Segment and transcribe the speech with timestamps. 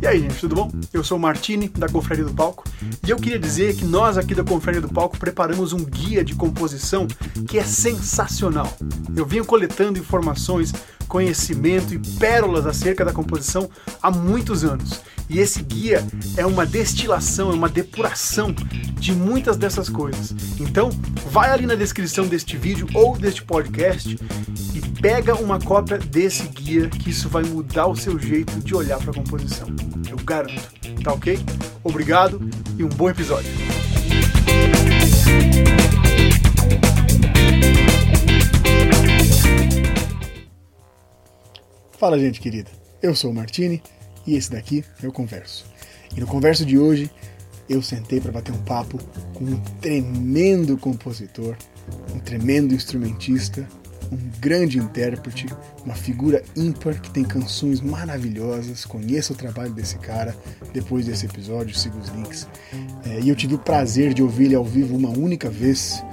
[0.00, 0.70] E aí, gente, tudo bom?
[0.92, 2.64] Eu sou o Martini, da Confraria do Palco,
[3.06, 6.34] e eu queria dizer que nós aqui da Confraria do Palco preparamos um guia de
[6.34, 7.06] composição
[7.46, 8.76] que é sensacional.
[9.14, 10.72] Eu venho coletando informações,
[11.06, 13.70] conhecimento e pérolas acerca da composição
[14.02, 15.00] há muitos anos.
[15.28, 16.06] E esse guia
[16.36, 18.54] é uma destilação, é uma depuração
[18.98, 20.34] de muitas dessas coisas.
[20.60, 20.90] Então,
[21.30, 24.18] vai ali na descrição deste vídeo ou deste podcast
[25.00, 29.10] pega uma cópia desse guia que isso vai mudar o seu jeito de olhar para
[29.10, 29.68] a composição.
[30.08, 30.72] Eu garanto.
[31.02, 31.38] Tá ok?
[31.82, 32.40] Obrigado
[32.78, 33.50] e um bom episódio.
[41.98, 42.70] Fala, gente querida.
[43.02, 43.82] Eu sou o Martini
[44.26, 45.64] e esse daqui é o Converso.
[46.16, 47.10] E no Converso de hoje
[47.68, 48.98] eu sentei para bater um papo
[49.34, 51.56] com um tremendo compositor,
[52.14, 53.66] um tremendo instrumentista,
[54.12, 55.46] um grande intérprete,
[55.84, 58.84] uma figura ímpar que tem canções maravilhosas.
[58.84, 60.36] Conheça o trabalho desse cara
[60.74, 62.46] depois desse episódio, siga os links.
[63.06, 66.04] É, e eu tive o prazer de ouvir ele ao vivo uma única vez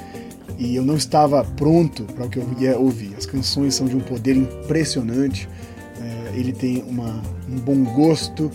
[0.57, 3.13] e eu não estava pronto para o que eu ia ouvir.
[3.17, 5.49] As canções são de um poder impressionante.
[5.99, 8.49] É, ele tem uma, um bom gosto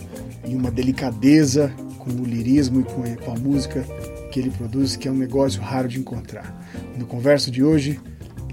[0.47, 3.85] e uma delicadeza com o lirismo e com a, com a música
[4.31, 6.53] que ele produz, que é um negócio raro de encontrar.
[6.97, 7.99] No converso de hoje,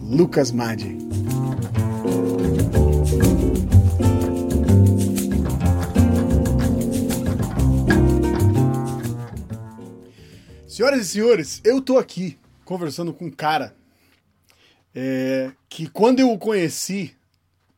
[0.03, 0.98] Lucas Madi.
[10.67, 13.75] Senhoras e senhores, eu tô aqui conversando com um cara
[14.95, 17.14] é, que quando eu o conheci,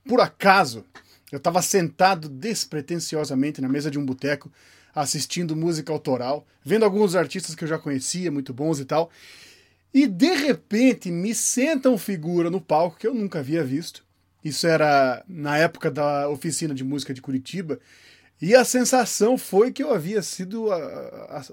[0.06, 0.84] por acaso,
[1.30, 4.50] eu estava sentado despretensiosamente na mesa de um boteco
[4.94, 9.10] assistindo música autoral, vendo alguns artistas que eu já conhecia, muito bons e tal.
[9.94, 14.04] E de repente me senta um figura no palco que eu nunca havia visto.
[14.44, 17.78] Isso era na época da oficina de música de Curitiba.
[18.42, 20.70] E a sensação foi que eu havia sido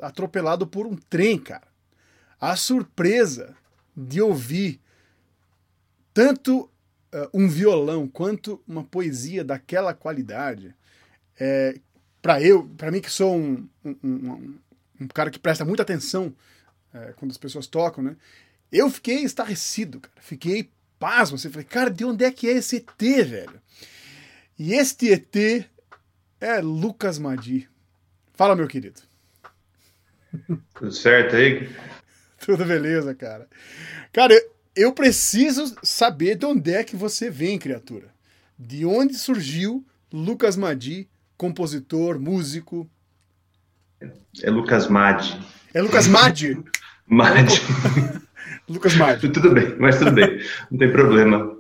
[0.02, 1.68] atropelado por um trem, cara.
[2.40, 3.56] A surpresa
[3.96, 4.82] de ouvir
[6.12, 6.70] tanto uh,
[7.32, 10.76] um violão quanto uma poesia daquela qualidade,
[11.40, 11.80] é,
[12.22, 14.56] para eu, para mim que sou um, um, um,
[15.02, 16.34] um cara que presta muita atenção
[16.94, 18.16] é, quando as pessoas tocam, né?
[18.72, 20.16] Eu fiquei estarrecido, cara.
[20.22, 20.70] Fiquei
[21.00, 21.36] pasmo.
[21.36, 23.62] Assim, falei, cara, de onde é que é esse ET, velho?
[24.58, 25.66] E este ET
[26.40, 27.68] é Lucas Madi.
[28.34, 29.02] Fala, meu querido.
[30.74, 31.70] Tudo certo aí?
[32.40, 33.48] Tudo beleza, cara.
[34.12, 34.34] Cara,
[34.76, 38.10] eu preciso saber de onde é que você vem, criatura.
[38.58, 42.90] De onde surgiu Lucas Madi, compositor, músico?
[44.42, 45.40] É Lucas Madi.
[45.74, 46.58] É Lucas Madi?
[47.12, 47.62] Madi.
[48.70, 49.28] Lucas Madi.
[49.30, 50.40] tudo bem, mas tudo bem,
[50.72, 51.58] não tem problema.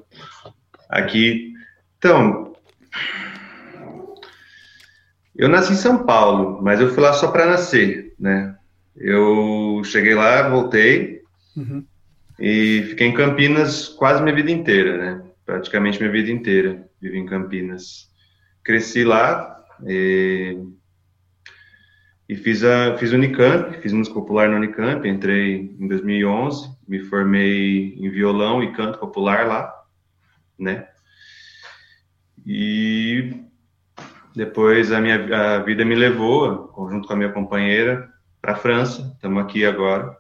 [0.90, 1.54] Aqui,
[1.98, 2.54] então,
[5.36, 8.56] eu nasci em São Paulo, mas eu fui lá só para nascer, né?
[8.96, 11.22] Eu cheguei lá, voltei
[11.56, 11.86] uhum.
[12.40, 15.24] e fiquei em Campinas quase minha vida inteira, né?
[15.46, 18.10] Praticamente minha vida inteira vivi em Campinas.
[18.64, 20.58] Cresci lá e
[22.32, 27.94] e fiz, a, fiz Unicamp, fiz música popular na Unicamp, entrei em 2011, me formei
[27.96, 29.70] em violão e canto popular lá,
[30.58, 30.88] né?
[32.46, 33.34] E
[34.34, 38.10] depois a minha a vida me levou, junto com a minha companheira,
[38.42, 39.12] para a França.
[39.14, 40.16] Estamos aqui agora.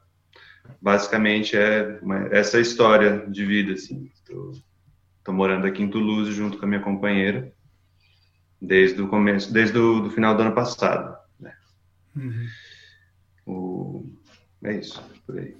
[0.81, 4.11] Basicamente é uma, essa história de vida, assim.
[5.17, 7.53] Estou morando aqui em Toulouse junto com a minha companheira
[8.61, 11.21] desde o começo, desde o do final do ano passado.
[12.15, 12.47] Uhum.
[13.45, 14.05] O...
[14.63, 15.55] É isso, por aí.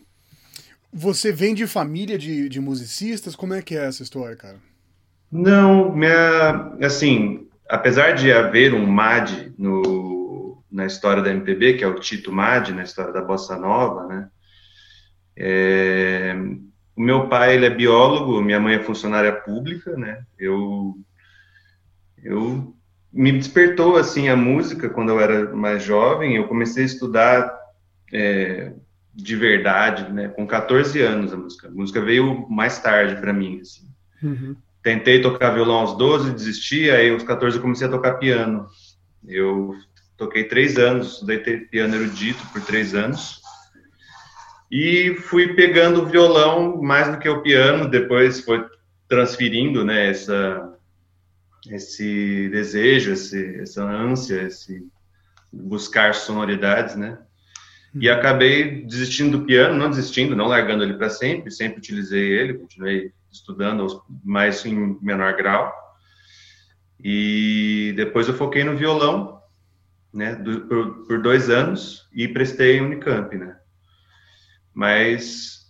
[0.93, 3.35] Você vem de família de, de musicistas?
[3.35, 4.57] Como é que é essa história, cara?
[5.31, 11.87] Não, minha, assim, apesar de haver um MAD no, na história da MPB, que é
[11.87, 14.29] o Tito MAD, na história da Bossa Nova, né?
[15.37, 16.35] É,
[16.95, 20.23] o meu pai ele é biólogo, minha mãe é funcionária pública, né?
[20.37, 20.95] Eu,
[22.21, 22.75] eu
[23.11, 26.35] me despertou assim a música quando eu era mais jovem.
[26.35, 27.59] Eu comecei a estudar
[28.13, 28.73] é,
[29.13, 31.67] de verdade, né, com 14 anos a música.
[31.67, 33.59] A música veio mais tarde para mim.
[33.61, 33.87] Assim.
[34.23, 34.55] Uhum.
[34.81, 36.89] Tentei tocar violão aos 12, desisti.
[36.89, 38.67] Aí aos 14 eu comecei a tocar piano.
[39.27, 39.75] Eu
[40.17, 43.41] toquei três anos, estudei piano erudito por três anos.
[44.71, 48.65] E fui pegando o violão mais do que o piano, depois foi
[49.07, 50.73] transferindo, né, essa
[51.69, 54.87] esse desejo, esse, essa ânsia, esse
[55.51, 57.19] buscar sonoridades, né?
[57.93, 58.15] E uhum.
[58.15, 63.11] acabei desistindo do piano, não desistindo, não largando ele para sempre, sempre utilizei ele, continuei
[63.31, 65.73] estudando, mas em menor grau.
[67.03, 69.41] E depois eu foquei no violão
[70.13, 73.57] né, do, por, por, dois anos e prestei Unicamp, né?
[74.73, 75.60] Mas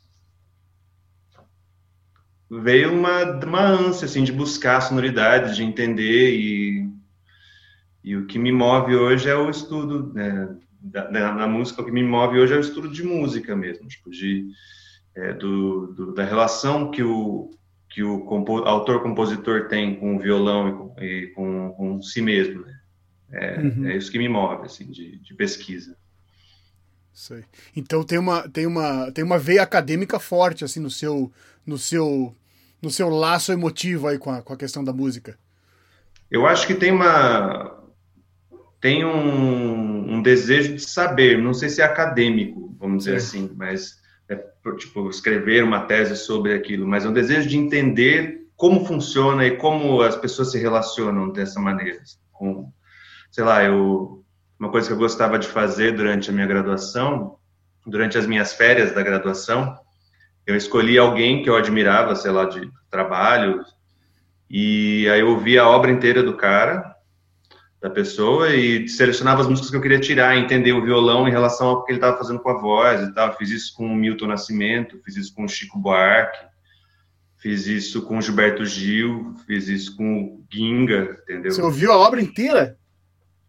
[2.59, 6.89] veio uma, uma ânsia, assim, de buscar sonoridade, de entender e,
[8.03, 11.91] e o que me move hoje é o estudo, né, da, da, música, o que
[11.91, 14.49] me move hoje é o estudo de música mesmo, tipo, de,
[15.15, 17.51] é, do, do, da relação que o,
[17.89, 18.27] que o
[18.65, 22.79] autor-compositor tem com o violão e com, e com, com si mesmo, né?
[23.33, 23.85] É, uhum.
[23.85, 25.95] é, isso que me move, assim, de, de pesquisa.
[27.75, 31.31] Então tem uma, tem, uma, tem uma veia acadêmica forte, assim, no seu,
[31.65, 32.35] no seu,
[32.81, 35.37] no seu laço emotivo aí com a, com a questão da música.
[36.29, 37.77] Eu acho que tem uma,
[38.79, 43.45] tem um, um desejo de saber, não sei se é acadêmico, vamos dizer Sim.
[43.45, 43.99] assim, mas
[44.29, 44.35] é,
[44.77, 49.57] tipo, escrever uma tese sobre aquilo, mas é um desejo de entender como funciona e
[49.57, 52.01] como as pessoas se relacionam dessa maneira,
[52.31, 52.71] com,
[53.29, 54.21] sei lá, eu
[54.61, 57.39] uma coisa que eu gostava de fazer durante a minha graduação,
[57.83, 59.75] durante as minhas férias da graduação,
[60.45, 63.63] eu escolhi alguém que eu admirava, sei lá, de trabalho,
[64.49, 66.95] e aí eu ouvi a obra inteira do cara,
[67.81, 71.67] da pessoa, e selecionava as músicas que eu queria tirar, entender o violão em relação
[71.67, 73.35] ao que ele estava fazendo com a voz e tal.
[73.37, 76.37] Fiz isso com o Milton Nascimento, fiz isso com o Chico Buarque,
[77.37, 81.51] fiz isso com o Gilberto Gil, fiz isso com o Ginga, entendeu?
[81.51, 82.77] Você ouviu a obra inteira?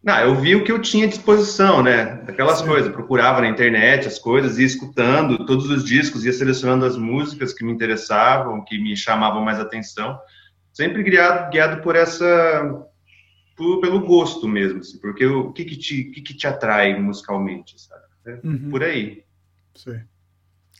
[0.03, 2.17] Não, eu vi o que eu tinha à disposição, né?
[2.25, 2.67] Daquelas Sim.
[2.67, 7.53] coisas, procurava na internet as coisas, ia escutando todos os discos, ia selecionando as músicas
[7.53, 10.19] que me interessavam, que me chamavam mais atenção,
[10.73, 12.85] sempre guiado, guiado por essa,
[13.55, 17.79] por, pelo gosto mesmo, assim, porque o que que te, que que te atrai musicalmente,
[17.79, 18.03] sabe?
[18.25, 18.69] É uhum.
[18.69, 19.23] Por aí.
[19.73, 20.01] Sim.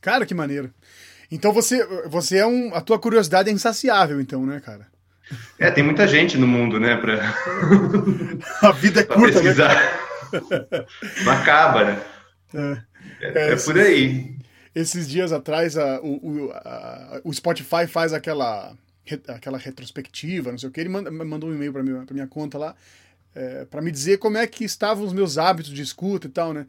[0.02, 0.70] Cara, que maneiro.
[1.32, 4.93] Então você, você é um, a tua curiosidade é insaciável, então, né, cara?
[5.60, 6.96] É, tem muita gente no mundo, né?
[6.96, 7.34] Pra...
[8.62, 9.54] A vida é curta, né?
[11.24, 12.02] Não acaba, né?
[12.54, 12.78] É,
[13.22, 14.36] é, é por aí.
[14.76, 18.74] Esses dias atrás, a, o, a, o Spotify faz aquela,
[19.28, 20.80] aquela retrospectiva, não sei o que.
[20.80, 22.76] Ele manda, mandou um e-mail para minha, minha conta lá,
[23.36, 26.54] é, para me dizer como é que estavam os meus hábitos de escuta e tal,
[26.54, 26.66] né?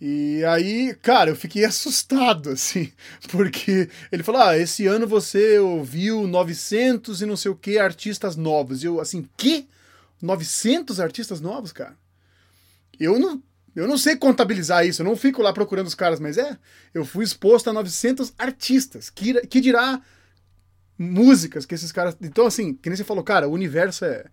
[0.00, 2.92] E aí, cara, eu fiquei assustado, assim,
[3.30, 8.36] porque ele falou: ah, esse ano você ouviu 900 e não sei o que artistas
[8.36, 8.82] novos.
[8.82, 9.68] E eu, assim, que?
[10.20, 11.96] 900 artistas novos, cara?
[12.98, 13.42] Eu não,
[13.74, 16.56] eu não sei contabilizar isso, eu não fico lá procurando os caras, mas é,
[16.92, 20.00] eu fui exposto a 900 artistas, que, que dirá
[20.98, 22.16] músicas que esses caras.
[22.20, 24.24] Então, assim, que nem você falou, cara, o universo é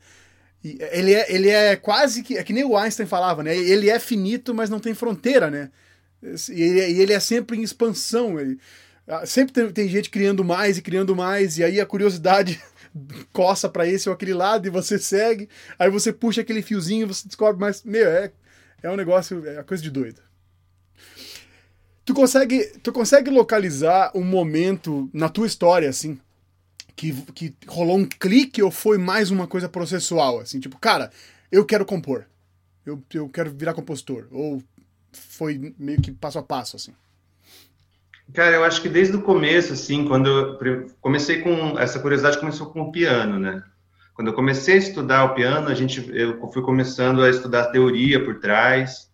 [0.63, 2.37] ele é, ele é quase que.
[2.37, 3.55] É que nem o Einstein falava, né?
[3.55, 5.71] Ele é finito, mas não tem fronteira, né?
[6.21, 8.39] E ele, ele é sempre em expansão.
[8.39, 8.59] Ele,
[9.07, 12.61] ah, sempre tem, tem, gente criando mais e criando mais, e aí a curiosidade
[13.33, 15.49] coça para esse ou aquele lado e você segue.
[15.79, 17.83] Aí você puxa aquele fiozinho você descobre mais.
[17.83, 18.31] Meu, é,
[18.83, 19.45] é um negócio.
[19.47, 20.21] É uma coisa de doido.
[22.05, 26.19] Tu consegue, tu consegue localizar um momento na tua história, assim,
[26.95, 30.39] que, que rolou um clique ou foi mais uma coisa processual?
[30.39, 31.11] Assim, tipo, cara,
[31.51, 32.25] eu quero compor.
[32.85, 34.27] Eu, eu quero virar compositor.
[34.31, 34.61] Ou
[35.11, 36.93] foi meio que passo a passo, assim?
[38.33, 41.77] Cara, eu acho que desde o começo, assim, quando eu comecei com.
[41.77, 43.61] Essa curiosidade começou com o piano, né?
[44.13, 47.71] Quando eu comecei a estudar o piano, a gente, eu fui começando a estudar a
[47.71, 49.09] teoria por trás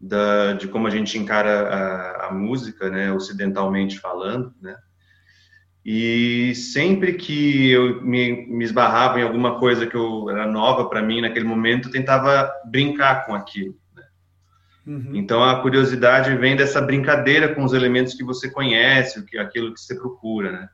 [0.00, 4.76] da, de como a gente encara a, a música, né, ocidentalmente falando, né?
[5.84, 11.02] E sempre que eu me, me esbarrava em alguma coisa que eu, era nova para
[11.02, 13.76] mim naquele momento, eu tentava brincar com aquilo.
[13.94, 14.02] Né?
[14.86, 15.10] Uhum.
[15.12, 19.94] Então a curiosidade vem dessa brincadeira com os elementos que você conhece, aquilo que você
[19.94, 20.68] procura, né?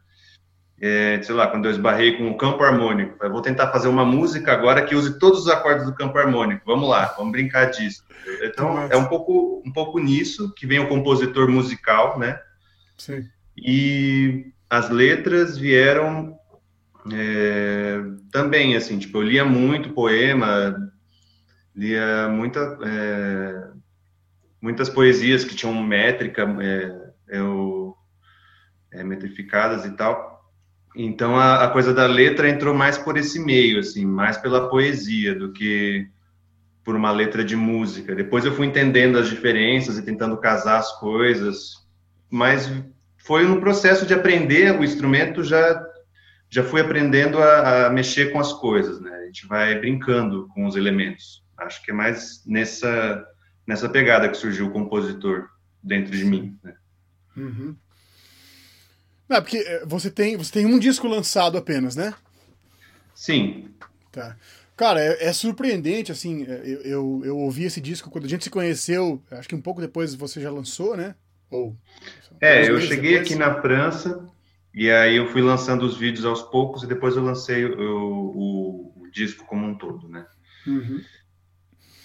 [0.82, 4.04] É, sei lá, quando eu esbarrei com o campo harmônico, eu vou tentar fazer uma
[4.04, 6.62] música agora que use todos os acordes do campo harmônico.
[6.64, 8.02] Vamos lá, vamos brincar disso.
[8.42, 12.40] Então é um pouco, um pouco nisso que vem o compositor musical, né?
[12.96, 13.28] Sim.
[13.58, 16.38] E as letras vieram
[17.12, 18.00] é,
[18.30, 20.92] também, assim, tipo, eu lia muito poema,
[21.74, 23.70] lia muita, é,
[24.62, 27.96] muitas poesias que tinham métrica, é, eu,
[28.92, 30.30] é, metrificadas e tal.
[30.94, 35.34] Então, a, a, coisa da letra entrou mais por esse meio, assim, mais pela poesia
[35.34, 36.08] do que
[36.84, 38.14] por uma letra de música.
[38.14, 41.86] Depois eu fui entendendo as diferenças e tentando casar as coisas,
[42.28, 42.68] mas
[43.20, 45.86] foi no processo de aprender o instrumento, já,
[46.48, 49.10] já fui aprendendo a, a, mexer com as coisas, né?
[49.10, 51.44] A gente vai brincando com os elementos.
[51.56, 53.24] Acho que é mais nessa,
[53.66, 55.48] nessa pegada que surgiu o compositor
[55.82, 56.74] dentro de mim, né?
[57.36, 57.76] Uhum.
[59.28, 62.12] Não, porque você tem, você tem um disco lançado apenas, né?
[63.14, 63.68] Sim.
[64.10, 64.36] Tá.
[64.76, 68.44] Cara, é, é surpreendente, assim, é, eu, eu, eu, ouvi esse disco quando a gente
[68.44, 71.14] se conheceu, acho que um pouco depois você já lançou, né?
[71.50, 71.76] Ou,
[72.40, 74.28] é, eu cheguei aqui na França
[74.74, 79.02] e aí eu fui lançando os vídeos aos poucos e depois eu lancei o, o,
[79.02, 80.26] o disco como um todo, né?
[80.66, 81.00] Uhum.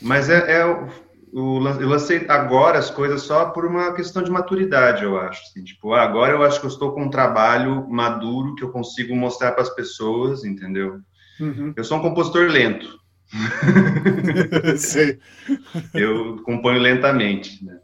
[0.02, 0.90] Mas é, é o,
[1.36, 5.44] eu lancei agora as coisas só por uma questão de maturidade, eu acho.
[5.44, 8.72] Assim, tipo, ah, agora eu acho que eu estou com um trabalho maduro que eu
[8.72, 11.02] consigo mostrar para as pessoas, entendeu?
[11.40, 11.74] Uhum.
[11.76, 12.98] Eu sou um compositor lento.
[15.94, 17.80] Eu componho lentamente, né?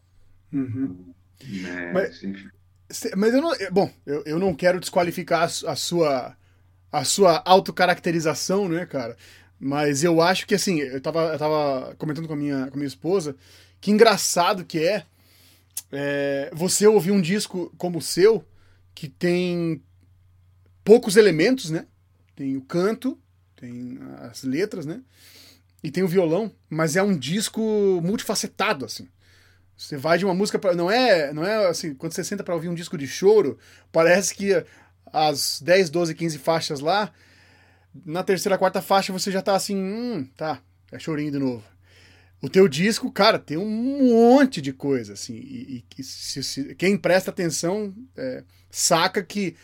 [0.53, 1.10] Uhum.
[1.93, 2.21] Mas,
[3.15, 3.51] mas, eu não.
[3.71, 6.35] Bom, eu, eu não quero desqualificar a, a sua
[6.91, 9.15] a sua autocaracterização, né, cara?
[9.59, 12.77] Mas eu acho que, assim, eu tava, eu tava comentando com a, minha, com a
[12.77, 13.35] minha esposa
[13.79, 15.05] que engraçado que é,
[15.91, 18.45] é você ouvir um disco como o seu,
[18.93, 19.81] que tem
[20.83, 21.87] poucos elementos, né?
[22.35, 23.17] Tem o canto,
[23.55, 25.01] tem as letras, né?
[25.83, 27.61] E tem o violão, mas é um disco
[28.03, 29.07] multifacetado, assim.
[29.81, 32.53] Você vai de uma música para não é, não é assim, quando você senta para
[32.53, 33.57] ouvir um disco de choro,
[33.91, 34.63] parece que
[35.11, 37.11] as 10, 12, 15 faixas lá,
[38.05, 40.61] na terceira, quarta faixa você já tá assim, hum, tá,
[40.91, 41.63] é chorinho de novo.
[42.43, 43.67] O teu disco, cara, tem um
[44.13, 49.55] monte de coisa, assim, e, e se, se, quem presta atenção é, saca que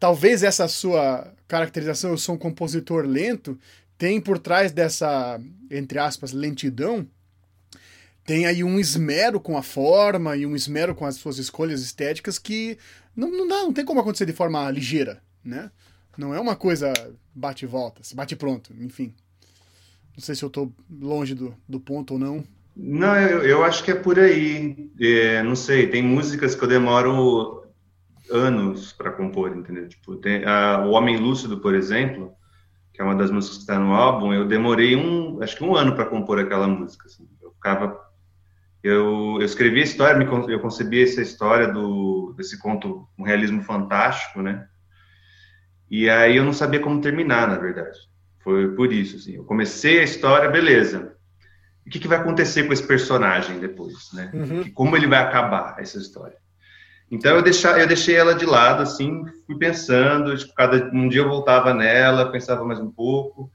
[0.00, 3.58] talvez essa sua caracterização, eu sou um compositor lento,
[3.98, 5.38] tem por trás dessa,
[5.70, 7.06] entre aspas, lentidão,
[8.28, 12.38] tem aí um esmero com a forma e um esmero com as suas escolhas estéticas
[12.38, 12.76] que
[13.16, 15.70] não, não dá, não tem como acontecer de forma ligeira, né?
[16.14, 16.92] Não é uma coisa
[17.34, 19.14] bate e volta, se bate pronto, enfim.
[20.14, 22.44] Não sei se eu estou longe do, do ponto ou não.
[22.76, 24.90] Não, eu, eu acho que é por aí.
[25.00, 27.64] É, não sei, tem músicas que eu demoro
[28.30, 29.88] anos para compor, entendeu?
[29.88, 32.34] Tipo, tem a, o Homem Lúcido, por exemplo,
[32.92, 35.74] que é uma das músicas que está no álbum, eu demorei um, acho que um
[35.74, 37.06] ano para compor aquela música.
[37.06, 37.26] Assim.
[37.40, 38.07] Eu ficava,
[38.82, 44.40] eu, eu escrevi a história, eu concebi essa história do desse conto, um realismo fantástico,
[44.40, 44.66] né?
[45.90, 47.98] E aí eu não sabia como terminar, na verdade.
[48.40, 49.36] Foi por isso, assim.
[49.36, 51.16] Eu comecei a história, beleza.
[51.86, 54.30] O que, que vai acontecer com esse personagem depois, né?
[54.34, 54.70] Uhum.
[54.72, 56.36] Como ele vai acabar essa história?
[57.10, 61.22] Então eu, deixar, eu deixei ela de lado, assim, fui pensando, tipo, cada um dia
[61.22, 63.50] eu voltava nela, pensava mais um pouco,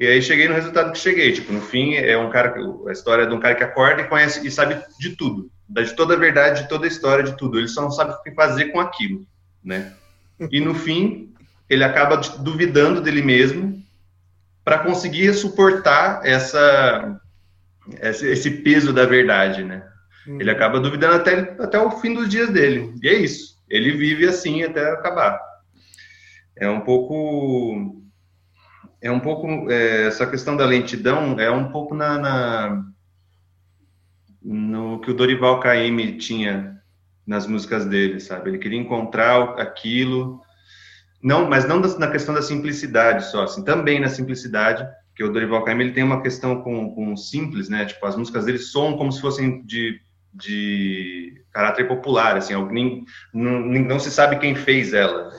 [0.00, 1.30] e aí cheguei no resultado que cheguei.
[1.32, 2.54] Tipo, no fim é um cara,
[2.88, 6.14] a história de um cara que acorda e conhece e sabe de tudo, de toda
[6.14, 7.58] a verdade, de toda a história, de tudo.
[7.58, 9.26] Ele só não sabe o que fazer com aquilo,
[9.62, 9.92] né?
[10.50, 11.34] E no fim
[11.68, 13.80] ele acaba duvidando dele mesmo
[14.64, 17.20] para conseguir suportar essa
[18.02, 19.82] esse peso da verdade, né?
[20.26, 20.40] Uhum.
[20.40, 22.94] Ele acaba duvidando até, até o fim dos dias dele.
[23.02, 23.58] E é isso.
[23.68, 25.40] Ele vive assim até acabar.
[26.56, 27.99] É um pouco.
[29.02, 29.70] É um pouco.
[29.70, 32.84] É, essa questão da lentidão é um pouco na, na,
[34.42, 36.80] no que o Dorival Caymmi tinha
[37.26, 38.50] nas músicas dele, sabe?
[38.50, 40.40] Ele queria encontrar aquilo.
[41.22, 45.64] Não, mas não na questão da simplicidade só, assim, também na simplicidade, que o Dorival
[45.64, 47.84] Caymmi ele tem uma questão com, com simples, né?
[47.84, 50.00] Tipo, as músicas dele soam como se fossem de
[50.32, 53.04] de caráter popular, assim, nem,
[53.34, 55.30] não, não se sabe quem fez ela.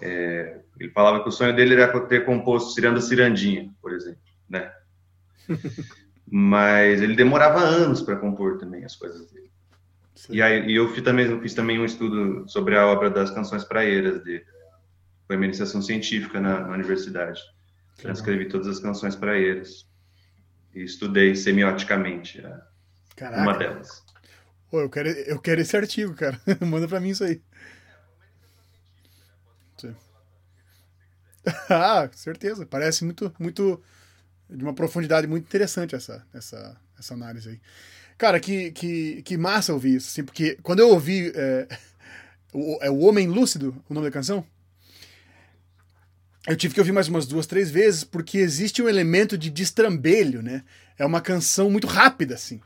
[0.00, 4.72] É, ele falava que o sonho dele era ter composto Ciranda Cirandinha, por exemplo, né?
[6.26, 9.50] Mas ele demorava anos para compor também as coisas dele.
[10.14, 10.34] Sim.
[10.34, 13.30] E aí e eu fiz também, eu fiz também um estudo sobre a obra das
[13.30, 14.44] canções praeiras dele.
[15.26, 17.40] Foi uma iniciação científica na, na universidade.
[17.98, 19.86] Transcrevi todas as canções praeiras
[20.74, 22.66] e estudei semioticamente a.
[23.42, 24.02] Uma delas.
[24.70, 26.40] Pô, eu quero, eu quero esse artigo, cara.
[26.64, 27.42] Manda pra mim isso aí.
[31.70, 32.66] ah, certeza.
[32.66, 33.82] Parece muito, muito
[34.48, 37.60] de uma profundidade muito interessante essa, essa, essa análise aí.
[38.18, 41.68] Cara, que, que, que massa ouvir isso, assim, porque quando eu ouvi é,
[42.52, 44.44] o, é o Homem Lúcido, o nome da canção,
[46.46, 50.42] eu tive que ouvir mais umas duas, três vezes, porque existe um elemento de destrambelho,
[50.42, 50.64] né?
[50.98, 52.60] É uma canção muito rápida, assim.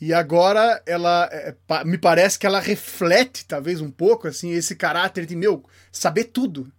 [0.00, 5.24] E agora ela é, me parece que ela reflete, talvez, um pouco, assim, esse caráter
[5.24, 6.72] de, meu, saber tudo.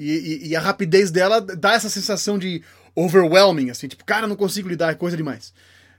[0.00, 2.62] E, e, e, a rapidez dela dá essa sensação de
[2.94, 5.52] overwhelming, assim, tipo, cara, não consigo lidar, é coisa demais.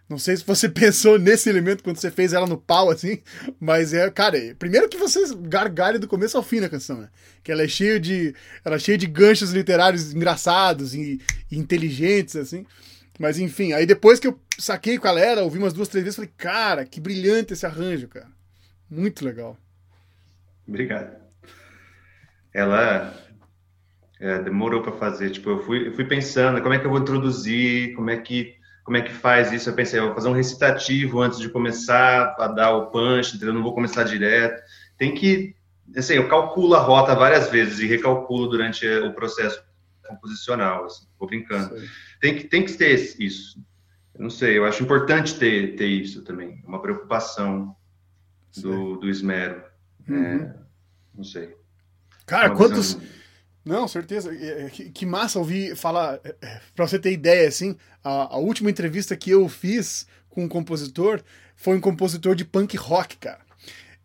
[0.09, 3.21] Não sei se você pensou nesse elemento quando você fez ela no pau, assim,
[3.59, 7.09] mas é, cara, primeiro que você gargalha do começo ao fim na canção, né?
[7.43, 8.33] Que ela é cheia de.
[8.65, 12.65] Ela é cheia de ganchos literários engraçados e, e inteligentes, assim.
[13.19, 16.15] Mas enfim, aí depois que eu saquei com a galera, ouvi umas duas, três vezes,
[16.15, 18.27] falei, cara, que brilhante esse arranjo, cara.
[18.89, 19.55] Muito legal.
[20.67, 21.21] Obrigado.
[22.51, 23.15] Ela
[24.21, 25.31] É, demorou para fazer.
[25.31, 28.55] Tipo, eu fui, eu fui pensando como é que eu vou introduzir, como é que
[28.83, 29.69] como é que faz isso.
[29.69, 33.53] Eu pensei, eu vou fazer um recitativo antes de começar a dar o punch, entendeu?
[33.53, 34.61] Não vou começar direto.
[34.97, 35.55] Tem que,
[35.95, 39.63] assim, eu calculo a rota várias vezes e recalculo durante o processo
[40.07, 40.85] composicional.
[40.85, 41.75] Assim, vou brincando.
[42.19, 43.63] Tem que tem que ter isso.
[44.13, 44.57] Eu não sei.
[44.57, 46.61] Eu acho importante ter ter isso também.
[46.67, 47.75] Uma preocupação
[48.57, 49.63] do, do esmero.
[50.07, 50.25] Uhum.
[50.25, 50.55] É,
[51.15, 51.55] não sei.
[52.25, 53.20] Cara, quantos visão...
[53.63, 54.33] Não, certeza.
[54.33, 56.19] É, que, que massa ouvir falar.
[56.23, 60.43] É, é, pra você ter ideia, assim, a, a, última entrevista que eu fiz com
[60.43, 61.21] um compositor
[61.55, 63.41] foi um compositor de punk rock, cara.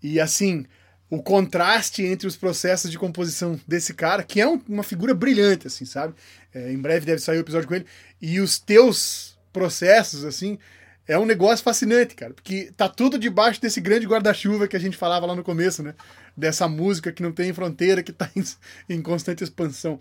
[0.02, 0.66] E assim,
[1.08, 5.66] o contraste entre os processos de composição desse cara, que é um, uma figura brilhante,
[5.66, 6.14] assim, sabe?
[6.54, 7.86] É, em breve deve sair o episódio com ele.
[8.20, 10.58] E os teus processos, assim,
[11.06, 12.34] é um negócio fascinante, cara.
[12.34, 15.94] Porque tá tudo debaixo desse grande guarda-chuva que a gente falava lá no começo, né?
[16.36, 18.44] dessa música que não tem fronteira, que está em,
[18.88, 19.98] em, constante expansão.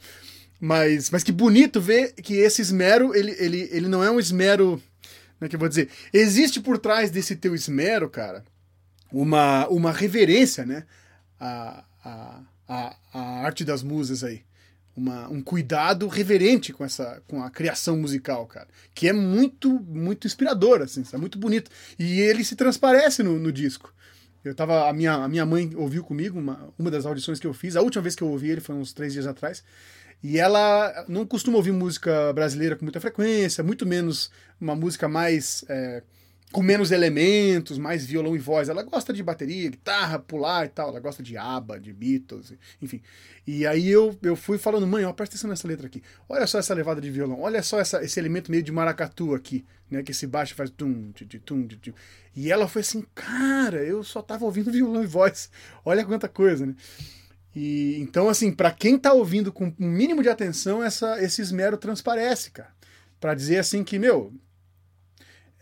[0.59, 4.81] Mas, mas que bonito ver que esse esmero, ele, ele, ele não é um esmero.
[5.37, 5.89] Como é que eu vou dizer?
[6.13, 8.43] Existe por trás desse teu esmero, cara,
[9.11, 10.85] uma, uma reverência, né?
[11.39, 14.43] A, a, a, a arte das musas aí.
[14.95, 20.25] Uma, um cuidado reverente com essa com a criação musical, cara, que é muito muito
[20.25, 23.93] inspirador, assim, é muito bonito e ele se transparece no, no disco.
[24.45, 24.87] Eu tava.
[24.87, 27.75] A minha, a minha mãe ouviu comigo uma, uma das audições que eu fiz.
[27.75, 29.63] A última vez que eu ouvi ele foi uns três dias atrás.
[30.23, 34.29] E ela não costuma ouvir música brasileira com muita frequência, muito menos
[34.61, 35.65] uma música mais.
[35.67, 36.03] É,
[36.55, 38.69] com menos elementos, mais violão e voz.
[38.69, 40.87] Ela gosta de bateria, guitarra, pular e tal.
[40.87, 43.01] Ela gosta de ABBA, de Beatles, enfim.
[43.45, 46.01] E aí eu, eu fui falando, mãe, ó, presta atenção nessa letra aqui.
[46.29, 47.41] Olha só essa levada de violão.
[47.41, 50.01] Olha só essa, esse elemento meio de maracatu aqui, né?
[50.01, 51.93] Que esse baixo faz tum, tum, tum, tum.
[52.33, 55.49] E ela foi assim, cara, eu só tava ouvindo violão e voz.
[55.83, 56.73] Olha quanta coisa, né?
[57.53, 61.75] E então, assim, para quem tá ouvindo com um mínimo de atenção, essa, esse esmero
[61.75, 62.73] transparece, cara.
[63.19, 64.31] Para dizer assim que, meu,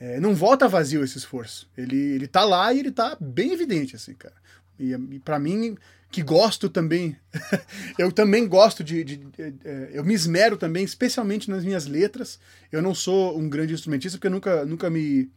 [0.04, 1.66] é, não volta vazio esse esforço.
[1.78, 4.36] Ele, ele tá lá e ele tá bem evidente, assim, cara.
[4.78, 5.78] E, e para mim,
[6.12, 7.16] que gosto também,
[7.98, 12.38] eu também gosto de, de, de, é, Eu me esmero também, especialmente nas minhas letras.
[12.70, 15.32] Eu não sou um grande instrumentista porque nunca, nunca me.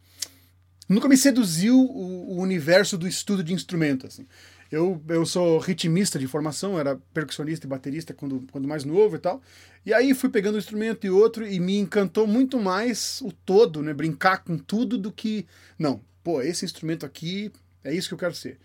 [0.89, 4.27] Nunca me seduziu o, o universo do estudo de instrumento, assim.
[4.71, 9.19] Eu, eu sou ritmista de formação, era percussionista e baterista quando, quando mais novo e
[9.19, 9.41] tal.
[9.85, 13.81] E aí fui pegando um instrumento e outro e me encantou muito mais o todo,
[13.81, 13.93] né?
[13.93, 15.47] Brincar com tudo do que.
[15.79, 17.51] Não, pô, esse instrumento aqui
[17.83, 18.59] é isso que eu quero ser.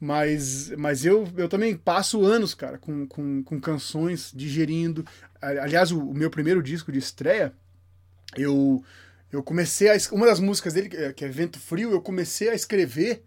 [0.00, 5.04] Mas, mas eu, eu também passo anos, cara, com, com, com canções, digerindo.
[5.40, 7.52] Aliás, o, o meu primeiro disco de estreia,
[8.36, 8.84] eu,
[9.32, 9.96] eu comecei a.
[10.12, 13.22] Uma das músicas dele, que é Vento Frio, eu comecei a escrever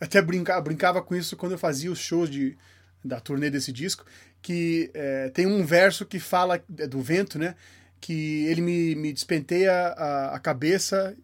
[0.00, 2.56] até brincava, brincava com isso quando eu fazia os shows de,
[3.04, 4.04] da turnê desse disco,
[4.40, 7.54] que é, tem um verso que fala é, do vento, né?
[8.00, 11.14] Que ele me, me despenteia a, a cabeça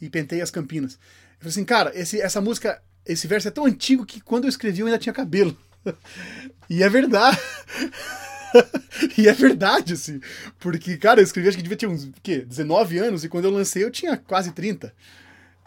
[0.00, 0.94] e penteia as campinas.
[0.94, 0.98] Eu
[1.38, 4.80] falei assim, cara, esse, essa música, esse verso é tão antigo que quando eu escrevi
[4.80, 5.56] eu ainda tinha cabelo.
[6.68, 7.38] e é verdade.
[9.16, 10.20] e é verdade, assim.
[10.58, 12.40] Porque, cara, eu escrevi, acho que devia ter uns, quê?
[12.40, 14.92] 19 anos, e quando eu lancei eu tinha quase 30.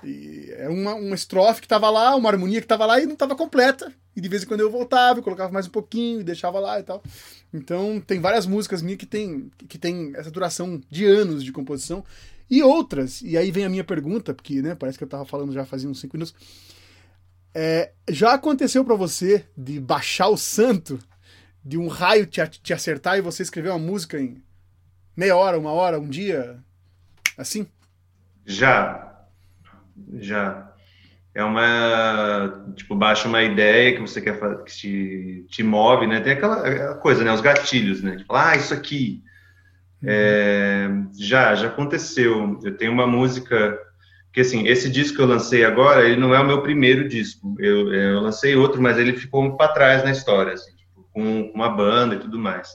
[0.07, 3.13] E era uma, uma estrofe que estava lá, uma harmonia que estava lá e não
[3.13, 3.91] estava completa.
[4.15, 6.79] E de vez em quando eu voltava, eu colocava mais um pouquinho e deixava lá
[6.79, 7.03] e tal.
[7.53, 12.03] Então tem várias músicas minhas que tem, que tem essa duração de anos de composição.
[12.49, 15.51] E outras, e aí vem a minha pergunta, porque né, parece que eu estava falando
[15.51, 16.33] já fazia uns 5 minutos.
[17.53, 20.97] É, já aconteceu para você de baixar o santo,
[21.63, 24.41] de um raio te, te acertar e você escrever uma música em
[25.15, 26.63] meia hora, uma hora, um dia?
[27.37, 27.67] Assim?
[28.45, 29.16] Já,
[30.19, 30.71] já.
[31.33, 32.73] É uma.
[32.75, 36.19] Tipo, baixa uma ideia que você quer fazer, que te, te move, né?
[36.19, 37.31] Tem aquela coisa, né?
[37.31, 38.17] Os gatilhos, né?
[38.17, 39.23] Tipo, ah, isso aqui.
[40.03, 40.87] É,
[41.19, 42.59] já, já aconteceu.
[42.63, 43.77] Eu tenho uma música
[44.37, 47.55] que assim, esse disco que eu lancei agora, ele não é o meu primeiro disco.
[47.57, 51.51] Eu, eu lancei outro, mas ele ficou um para trás na história, assim, tipo, com
[51.55, 52.69] uma banda e tudo mais.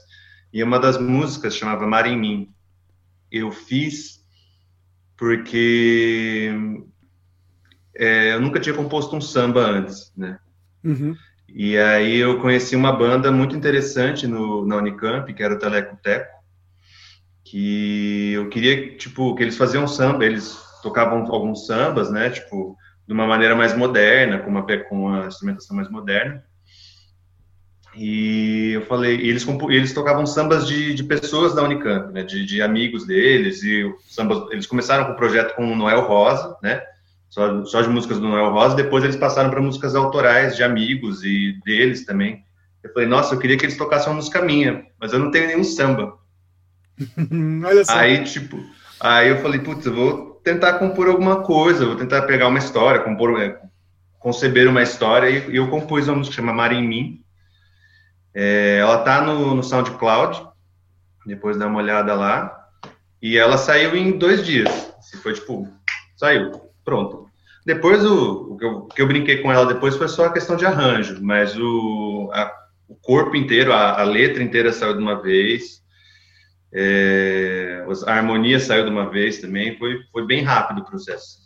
[0.51, 2.49] E uma das músicas chamava Mar em Mim.
[3.31, 4.23] Eu fiz
[5.15, 6.51] porque
[7.95, 10.39] é, eu nunca tinha composto um samba antes, né?
[10.83, 11.15] Uhum.
[11.47, 15.97] E aí eu conheci uma banda muito interessante no, na Unicamp, que era o Teleco
[16.01, 16.33] Teco,
[17.43, 22.75] que eu queria, tipo, que eles faziam samba, eles tocavam alguns sambas, né, tipo,
[23.07, 26.43] de uma maneira mais moderna, com uma, com uma instrumentação mais moderna.
[27.95, 32.43] E eu falei, e eles, eles tocavam sambas de, de pessoas da Unicamp, né, de,
[32.43, 36.81] de amigos deles, e sambas, eles começaram com o projeto com o Noel Rosa, né,
[37.33, 41.23] só, só de músicas do Noel Rosa, depois eles passaram para músicas autorais de amigos
[41.23, 42.45] e deles também,
[42.83, 45.47] Eu falei, nossa, eu queria que eles tocassem uma música minha, mas eu não tenho
[45.47, 46.15] nenhum samba.
[47.89, 48.63] Aí, tipo,
[48.99, 53.01] aí eu falei, putz, eu vou tentar compor alguma coisa, vou tentar pegar uma história,
[53.01, 53.59] compor, é,
[54.19, 57.23] conceber uma história, e eu compus uma música que chama Mar em Mim.
[58.31, 60.47] É, ela tá no, no SoundCloud,
[61.25, 62.69] depois dá uma olhada lá,
[63.19, 64.69] e ela saiu em dois dias.
[64.99, 65.67] Assim, foi tipo,
[66.15, 66.51] saiu,
[66.85, 67.22] pronto.
[67.65, 70.33] Depois o, o, que eu, o, que eu, brinquei com ela depois foi só a
[70.33, 72.51] questão de arranjo, mas o, a,
[72.87, 75.81] o corpo inteiro, a, a, letra inteira saiu de uma vez,
[76.73, 81.43] é, a harmonia saiu de uma vez também, foi, foi bem rápido o processo.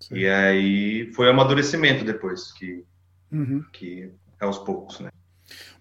[0.00, 0.16] Sim.
[0.16, 2.84] E aí foi amadurecimento depois, que,
[3.32, 3.64] uhum.
[3.72, 5.10] que é aos poucos, né?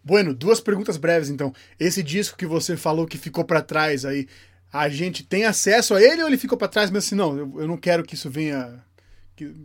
[0.04, 1.54] Bueno, duas perguntas breves então.
[1.80, 4.28] Esse disco que você falou que ficou para trás aí,
[4.72, 7.16] a gente tem acesso a ele ou ele ficou para trás mesmo assim?
[7.16, 8.84] Não, eu, eu não quero que isso venha.
[9.40, 9.56] Que...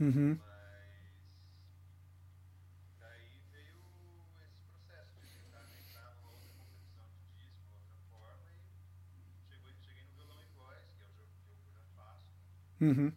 [0.00, 0.38] Uhum.
[0.40, 1.04] Mas
[2.98, 3.76] daí veio
[4.42, 10.02] esse processo de tentar entrar numa outra composição de disco, outra forma, e chegou, cheguei
[10.04, 12.32] no violão e voz, que é o jogo que eu já faço.
[12.80, 13.12] Uhum.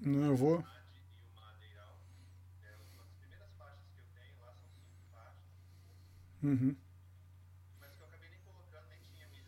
[0.00, 0.64] Não, eu vou.
[6.42, 6.76] Uhum.
[7.80, 9.42] Mas que eu acabei nem colocando, nem tinha, nem,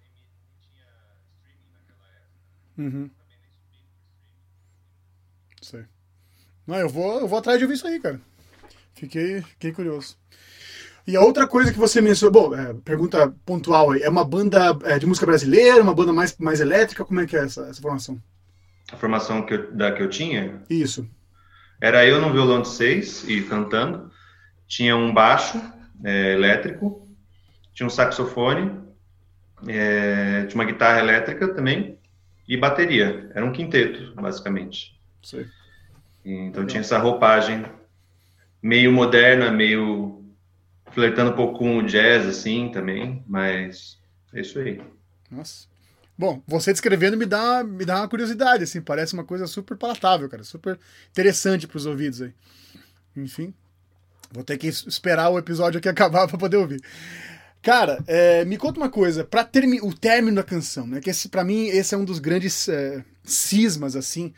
[0.00, 0.10] nem,
[0.58, 0.86] tinha
[1.30, 2.40] streaming naquela época.
[2.80, 3.10] Uhum.
[5.60, 5.84] Sei.
[6.66, 8.18] Não, eu vou, eu vou atrás de ouvir isso aí, cara.
[8.94, 10.16] Fiquei, fiquei curioso.
[11.06, 14.78] E a outra coisa que você mencionou, bom, é, pergunta pontual aí, é uma banda
[14.84, 17.04] é, de música brasileira, uma banda mais, mais elétrica?
[17.04, 18.20] Como é que é essa, essa formação?
[18.92, 20.62] a formação que eu, da que eu tinha.
[20.68, 21.08] Isso.
[21.80, 24.10] Era eu no violão de seis e cantando.
[24.66, 25.60] Tinha um baixo
[26.02, 27.06] é, elétrico,
[27.72, 28.80] tinha um saxofone,
[29.66, 31.99] é, tinha uma guitarra elétrica também
[32.50, 33.30] e bateria.
[33.32, 35.00] Era um quinteto, basicamente.
[35.22, 35.46] Sim.
[36.24, 37.64] Então tinha essa roupagem
[38.60, 40.24] meio moderna, meio
[40.90, 44.00] flertando um pouco com o jazz, assim, também, mas
[44.34, 44.82] é isso aí.
[45.30, 45.68] Nossa.
[46.18, 50.28] Bom, você descrevendo me dá, me dá uma curiosidade, assim, parece uma coisa super palatável,
[50.28, 52.34] cara, super interessante para os ouvidos aí.
[53.16, 53.54] Enfim,
[54.32, 56.82] vou ter que esperar o episódio aqui acabar para poder ouvir.
[57.62, 59.42] Cara, é, me conta uma coisa, para
[59.82, 61.00] o término da canção, né?
[61.00, 64.32] Que para mim esse é um dos grandes é, cismas, assim,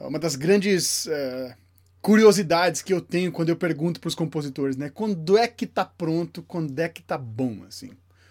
[0.00, 1.54] é uma das grandes é,
[2.00, 4.90] curiosidades que eu tenho quando eu pergunto para os compositores, né?
[4.90, 6.42] Quando é que tá pronto?
[6.42, 7.90] Quando é que tá bom, assim?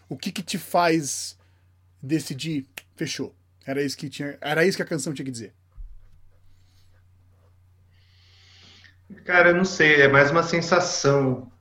[0.09, 1.37] O que que te faz
[2.01, 3.35] decidi, fechou.
[3.65, 5.53] Era isso que tinha, era isso que a canção tinha que dizer.
[9.25, 11.51] Cara, eu não sei, é mais uma sensação.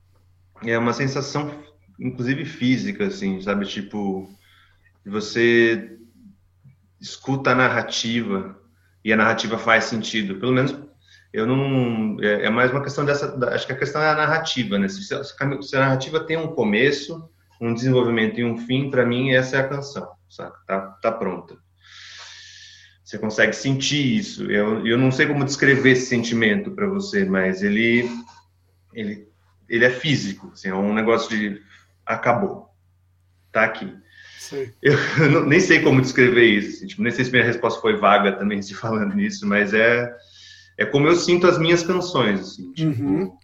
[0.65, 1.63] É uma sensação,
[2.01, 3.67] inclusive física, assim, sabe?
[3.67, 4.29] Tipo,
[5.05, 5.99] você
[7.01, 8.59] escuta a narrativa
[9.05, 10.37] e a narrativa faz sentido.
[10.37, 10.77] Pelo menos
[11.33, 12.17] eu não.
[12.21, 13.37] É, é mais uma questão dessa.
[13.55, 14.89] Acho que a questão é a narrativa, né?
[14.89, 19.57] Se, se a narrativa tem um começo, um desenvolvimento e um fim, para mim, essa
[19.57, 20.59] é a canção saca?
[20.67, 21.59] Tá, tá pronta.
[23.05, 24.51] Você consegue sentir isso.
[24.51, 28.09] Eu, eu não sei como descrever esse sentimento para você, mas ele,
[28.95, 29.29] ele,
[29.69, 30.51] ele é físico.
[30.53, 31.61] Assim, é um negócio de
[32.15, 32.69] acabou,
[33.53, 33.95] tá aqui.
[34.39, 34.73] Sei.
[34.83, 34.97] Eu,
[35.33, 36.77] eu nem sei como descrever isso.
[36.77, 40.13] Assim, tipo, nem sei se minha resposta foi vaga também se falando nisso, mas é
[40.79, 42.41] é como eu sinto as minhas canções.
[42.41, 43.37] Assim, tipo, uhum.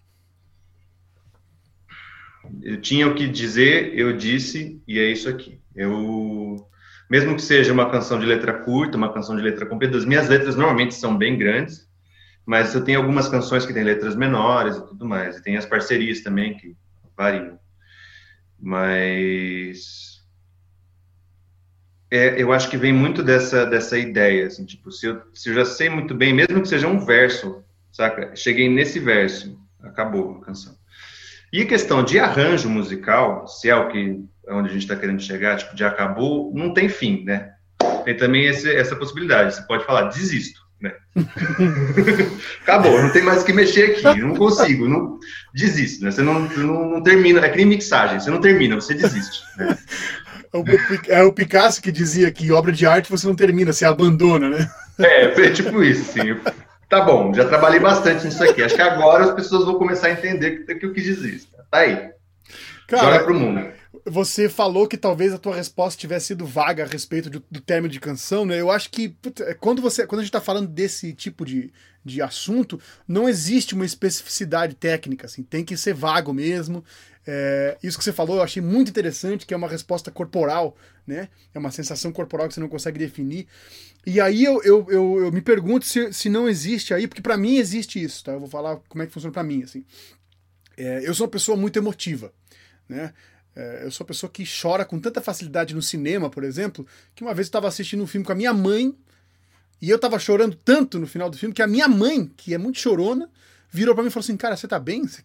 [2.63, 5.61] Eu tinha o que dizer, eu disse e é isso aqui.
[5.75, 6.67] Eu
[7.11, 10.29] mesmo que seja uma canção de letra curta, uma canção de letra comprida, as minhas
[10.29, 11.87] letras normalmente são bem grandes,
[12.45, 15.67] mas eu tenho algumas canções que têm letras menores e tudo mais, e tem as
[15.67, 16.77] parcerias também que
[17.17, 17.59] variam.
[18.67, 20.25] Mas
[22.11, 25.55] é, eu acho que vem muito dessa, dessa ideia, assim, tipo, se eu, se eu
[25.55, 28.35] já sei muito bem, mesmo que seja um verso, saca?
[28.35, 30.77] Cheguei nesse verso, acabou a canção.
[31.53, 35.23] E a questão de arranjo musical, se é o que onde a gente está querendo
[35.23, 37.55] chegar, tipo, de acabou, não tem fim, né?
[38.05, 39.55] Tem também esse, essa possibilidade.
[39.55, 40.61] Você pode falar, desisto.
[40.81, 40.93] Né?
[42.63, 45.19] Acabou, não tem mais o que mexer aqui, não consigo, não
[45.55, 46.11] desisto, né?
[46.11, 49.43] Você não, não, não termina, é nem mixagem, você não termina, você desiste.
[49.57, 49.79] Né?
[51.09, 54.71] É o Picasso que dizia que obra de arte você não termina, você abandona, né?
[54.99, 56.37] É, é tipo isso, sim.
[56.89, 58.63] Tá bom, já trabalhei bastante nisso aqui.
[58.63, 61.41] Acho que agora as pessoas vão começar a entender que, que eu quis dizer.
[61.71, 62.11] Tá aí.
[62.87, 63.76] Cara, Joga pro mundo.
[64.05, 67.93] Você falou que talvez a tua resposta tivesse sido vaga a respeito do, do término
[67.93, 68.61] de canção, né?
[68.61, 71.73] Eu acho que é, quando você, quando a gente está falando desse tipo de,
[72.05, 76.85] de assunto, não existe uma especificidade técnica, assim, tem que ser vago mesmo.
[77.27, 81.29] É, isso que você falou eu achei muito interessante, que é uma resposta corporal, né?
[81.53, 83.47] É uma sensação corporal que você não consegue definir.
[84.07, 87.37] E aí eu, eu, eu, eu me pergunto se, se não existe aí, porque para
[87.37, 88.33] mim existe isso, tá?
[88.33, 89.85] Eu vou falar como é que funciona para mim, assim.
[90.77, 92.33] É, eu sou uma pessoa muito emotiva,
[92.89, 93.13] né?
[93.57, 97.23] É, eu sou uma pessoa que chora com tanta facilidade no cinema, por exemplo, que
[97.23, 98.95] uma vez eu estava assistindo um filme com a minha mãe
[99.81, 102.59] e eu estava chorando tanto no final do filme que a minha mãe, que é
[102.59, 103.31] muito chorona,
[103.71, 105.07] virou para mim e falou assim: Cara, você tá bem?
[105.07, 105.23] Você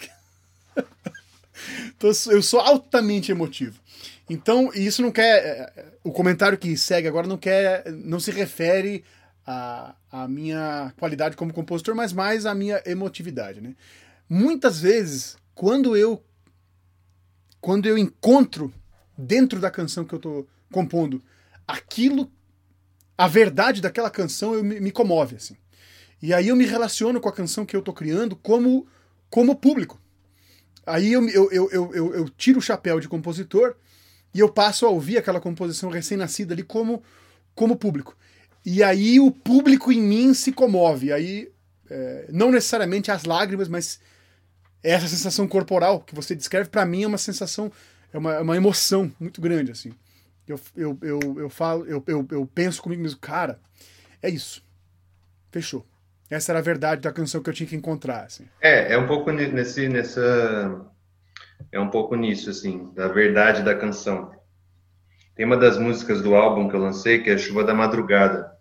[1.93, 3.79] então, eu sou altamente emotivo.
[4.29, 5.43] Então, isso não quer.
[5.43, 7.91] É, é, o comentário que segue agora não quer.
[7.91, 9.03] não se refere
[9.45, 13.59] à, à minha qualidade como compositor, mas mais à minha emotividade.
[13.59, 13.75] Né?
[14.29, 16.23] Muitas vezes, quando eu
[17.61, 18.73] quando eu encontro
[19.17, 21.21] dentro da canção que eu estou compondo
[21.67, 22.29] aquilo,
[23.17, 25.55] a verdade daquela canção, eu me, me, comove assim.
[26.21, 28.87] E aí eu me relaciono com a canção que eu estou criando como
[29.29, 30.01] como público.
[30.85, 33.75] Aí eu, eu, eu, eu, eu tiro o chapéu de compositor
[34.33, 37.01] e eu passo a ouvir aquela composição recém-nascida ali como
[37.53, 38.17] como público.
[38.65, 41.11] E aí o público em mim se comove.
[41.13, 41.51] Aí
[41.89, 43.99] é, não necessariamente as lágrimas, mas
[44.83, 47.71] essa sensação corporal que você descreve, para mim é uma sensação,
[48.11, 49.93] é uma, é uma emoção muito grande, assim.
[50.47, 53.59] Eu, eu, eu, eu falo, eu, eu, eu penso comigo mesmo, cara,
[54.21, 54.63] é isso.
[55.51, 55.85] Fechou.
[56.29, 58.45] Essa era a verdade da canção que eu tinha que encontrar, assim.
[58.61, 60.85] É, é um pouco nesse, nessa...
[61.71, 64.31] É um pouco nisso, assim, da verdade da canção.
[65.35, 68.51] Tem uma das músicas do álbum que eu lancei, que é Chuva da Madrugada.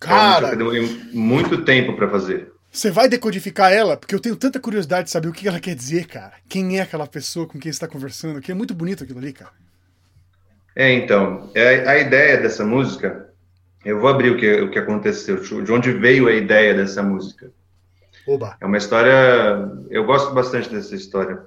[0.00, 0.48] Cara!
[0.48, 2.52] É uma eu demorei muito tempo para fazer.
[2.72, 3.98] Você vai decodificar ela?
[3.98, 6.32] Porque eu tenho tanta curiosidade de saber o que ela quer dizer, cara.
[6.48, 8.40] Quem é aquela pessoa com quem você está conversando?
[8.40, 9.52] Que é muito bonito aquilo ali, cara.
[10.74, 11.50] É, então.
[11.54, 13.28] É, a ideia dessa música.
[13.84, 17.50] Eu vou abrir o que, o que aconteceu, de onde veio a ideia dessa música.
[18.26, 18.56] Oba.
[18.58, 19.70] É uma história.
[19.90, 21.42] Eu gosto bastante dessa história.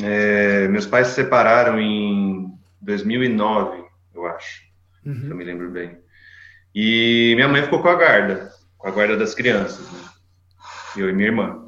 [0.00, 3.82] É, meus pais se separaram em 2009,
[4.14, 4.62] eu acho.
[5.04, 5.20] Uhum.
[5.20, 5.98] Se eu me lembro bem.
[6.72, 9.80] E minha mãe ficou com a guarda, com a guarda das crianças.
[9.90, 10.13] Né?
[11.00, 11.64] Eu e minha irmã.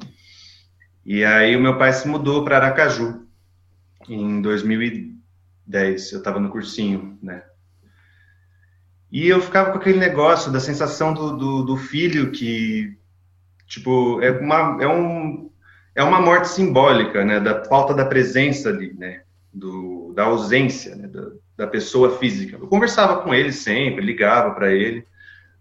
[1.05, 3.25] E aí o meu pai se mudou para Aracaju
[4.09, 6.11] em 2010.
[6.11, 7.43] Eu estava no cursinho, né?
[9.11, 12.97] E eu ficava com aquele negócio da sensação do, do, do filho que,
[13.65, 15.49] tipo, é uma, é, um,
[15.95, 17.39] é uma morte simbólica, né?
[17.39, 19.21] Da falta da presença ali, né?
[19.53, 21.07] Do, da ausência né?
[21.07, 22.57] da, da pessoa física.
[22.57, 25.07] Eu conversava com ele sempre, ligava para ele,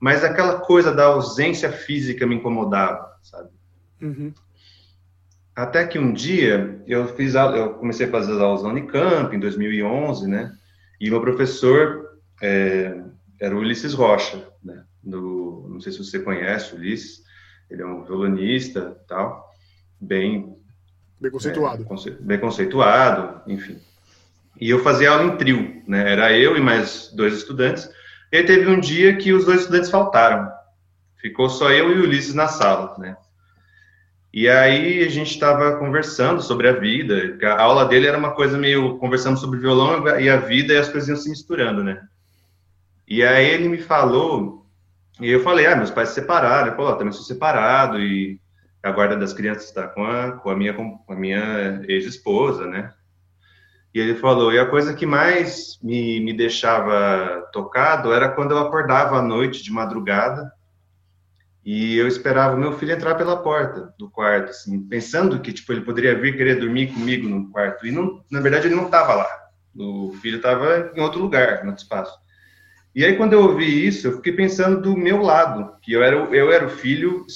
[0.01, 3.56] mas aquela coisa da ausência física me incomodava, sabe?
[4.01, 4.33] Uhum.
[5.55, 9.41] Até que um dia eu fiz, eu comecei a fazer as aulas na Unicamp em
[9.41, 10.55] 2011, né?
[11.01, 13.03] E meu professor é,
[13.41, 14.85] era o Ulisses Rocha, né?
[15.03, 17.23] Do, não sei se você conhece o Ulisses,
[17.71, 19.51] ele é um violonista, tal,
[19.99, 20.57] bem
[21.19, 23.81] bem conceituado, é, bem conceituado, enfim.
[24.61, 26.13] E eu fazia aula em trio, né?
[26.13, 27.89] Era eu e mais dois estudantes.
[28.31, 30.51] E teve um dia que os dois estudantes faltaram.
[31.17, 33.17] Ficou só eu e o Ulisses na sala, né?
[34.37, 37.39] E aí a gente estava conversando sobre a vida.
[37.43, 40.91] A aula dele era uma coisa meio conversando sobre violão e a vida e as
[40.91, 42.07] coisas iam se misturando, né?
[43.09, 44.67] E aí ele me falou,
[45.23, 46.67] e eu falei, ah, meus pais se separaram.
[46.67, 48.39] Ele falou, oh, também sou separado e
[48.83, 50.77] a guarda das crianças está com a, com a minha,
[51.09, 52.93] minha ex-esposa, né?
[53.95, 58.59] E ele falou, e a coisa que mais me, me deixava tocado era quando eu
[58.59, 60.53] acordava à noite, de madrugada,
[61.67, 65.73] e eu esperava o meu filho entrar pela porta do quarto, assim, pensando que tipo
[65.73, 67.85] ele poderia vir querer dormir comigo no quarto.
[67.85, 69.29] E não, na verdade ele não estava lá.
[69.77, 72.17] O filho estava em outro lugar, no outro espaço.
[72.95, 76.15] E aí quando eu ouvi isso, eu fiquei pensando do meu lado, que eu era
[76.15, 77.27] eu era o filho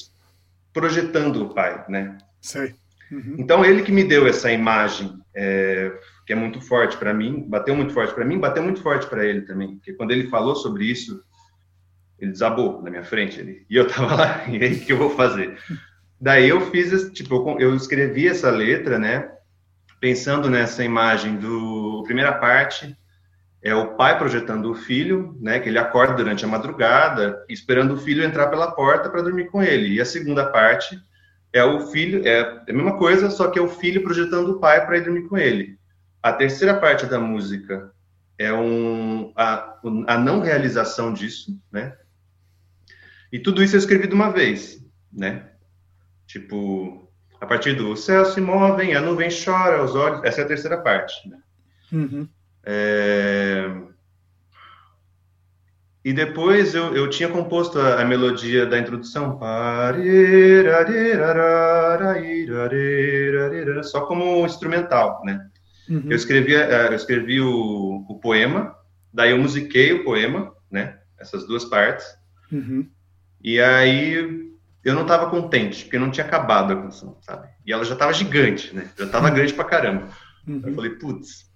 [0.72, 2.16] projetando o pai, né?
[2.40, 2.76] Sei.
[3.10, 3.34] Uhum.
[3.36, 5.92] Então ele que me deu essa imagem é,
[6.24, 9.26] que é muito forte para mim, bateu muito forte para mim, bateu muito forte para
[9.26, 11.20] ele também, porque quando ele falou sobre isso
[12.20, 13.64] ele desabou na minha frente ali.
[13.68, 15.58] E eu tava lá, e aí o que eu vou fazer?
[16.20, 19.30] Daí eu fiz, tipo, eu escrevi essa letra, né?
[20.00, 22.96] Pensando nessa imagem do primeira parte,
[23.62, 27.98] é o pai projetando o filho, né, que ele acorda durante a madrugada, esperando o
[27.98, 29.94] filho entrar pela porta para dormir com ele.
[29.94, 30.98] E a segunda parte
[31.52, 34.86] é o filho, é a mesma coisa, só que é o filho projetando o pai
[34.86, 35.78] para ir dormir com ele.
[36.22, 37.92] A terceira parte da música
[38.38, 41.94] é um, a, a não realização disso, né?
[43.32, 45.50] E tudo isso eu escrevi de uma vez, né?
[46.26, 47.08] Tipo,
[47.40, 50.22] a partir do céu se movem, a nuvem chora, os olhos.
[50.24, 51.38] Essa é a terceira parte, né?
[51.92, 52.28] Uhum.
[52.64, 53.70] É...
[56.02, 59.38] E depois eu, eu tinha composto a, a melodia da introdução,
[63.82, 65.46] só como instrumental, né?
[65.90, 66.04] Uhum.
[66.06, 68.74] Eu escrevi, é, eu escrevi o, o, poema,
[69.12, 70.98] daí eu musiquei o poema, né?
[71.18, 72.06] Essas duas partes.
[72.50, 72.88] Uhum.
[73.42, 74.50] E aí
[74.84, 77.48] eu não estava contente, porque não tinha acabado a canção, sabe?
[77.66, 78.90] E ela já estava gigante, né?
[78.98, 79.34] Já estava uhum.
[79.34, 80.08] grande pra caramba.
[80.46, 80.62] Uhum.
[80.64, 81.50] Eu falei, putz,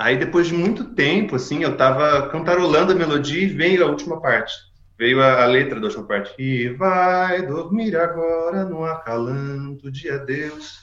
[0.00, 4.20] Aí depois de muito tempo, assim, eu tava cantarolando a melodia e veio a última
[4.20, 4.54] parte.
[4.98, 6.32] Veio a, a letra da última parte.
[6.38, 10.78] E vai dormir agora no acalanto de adeus.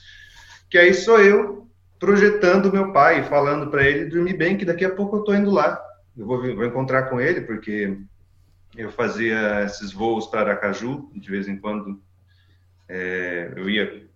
[0.70, 1.66] Que aí sou eu
[1.98, 5.50] projetando meu pai, falando para ele dormir bem, que daqui a pouco eu tô indo
[5.50, 5.80] lá.
[6.16, 7.98] Eu vou, vou encontrar com ele, porque
[8.76, 12.00] eu fazia esses voos para Aracaju, de vez em quando.
[12.88, 14.08] É, eu ia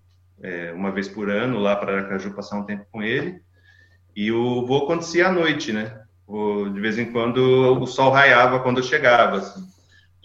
[0.43, 3.41] é, uma vez por ano lá para Aracaju passar um tempo com ele.
[4.15, 6.03] E o voo acontecia à noite, né?
[6.27, 7.39] O, de vez em quando
[7.81, 9.67] o sol raiava quando eu chegava, assim.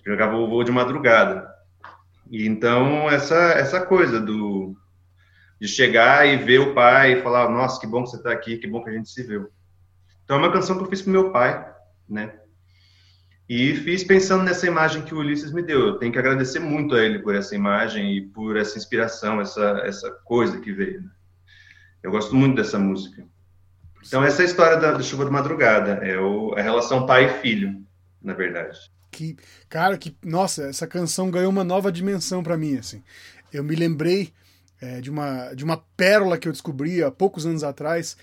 [0.05, 1.47] Jogava o voo de madrugada.
[2.29, 4.75] E então essa essa coisa do
[5.59, 8.57] de chegar e ver o pai e falar, nossa, que bom que você está aqui,
[8.57, 9.49] que bom que a gente se viu.
[10.23, 11.73] Então é uma canção que eu fiz para meu pai,
[12.07, 12.39] né?
[13.49, 15.88] E fiz pensando nessa imagem que o Ulisses me deu.
[15.88, 19.81] Eu tenho que agradecer muito a ele por essa imagem e por essa inspiração, essa
[19.86, 21.01] essa coisa que veio.
[21.01, 21.10] Né?
[22.03, 23.25] Eu gosto muito dessa música.
[24.05, 25.93] Então, essa é a história da, da chuva de madrugada.
[26.05, 27.86] É o, a relação pai e filho,
[28.21, 28.79] na verdade.
[29.12, 29.36] Que,
[29.67, 33.03] cara, que, nossa, essa canção ganhou uma nova dimensão para mim, assim.
[33.51, 34.31] Eu me lembrei
[34.81, 38.15] é, de, uma, de uma pérola que eu descobri há poucos anos atrás,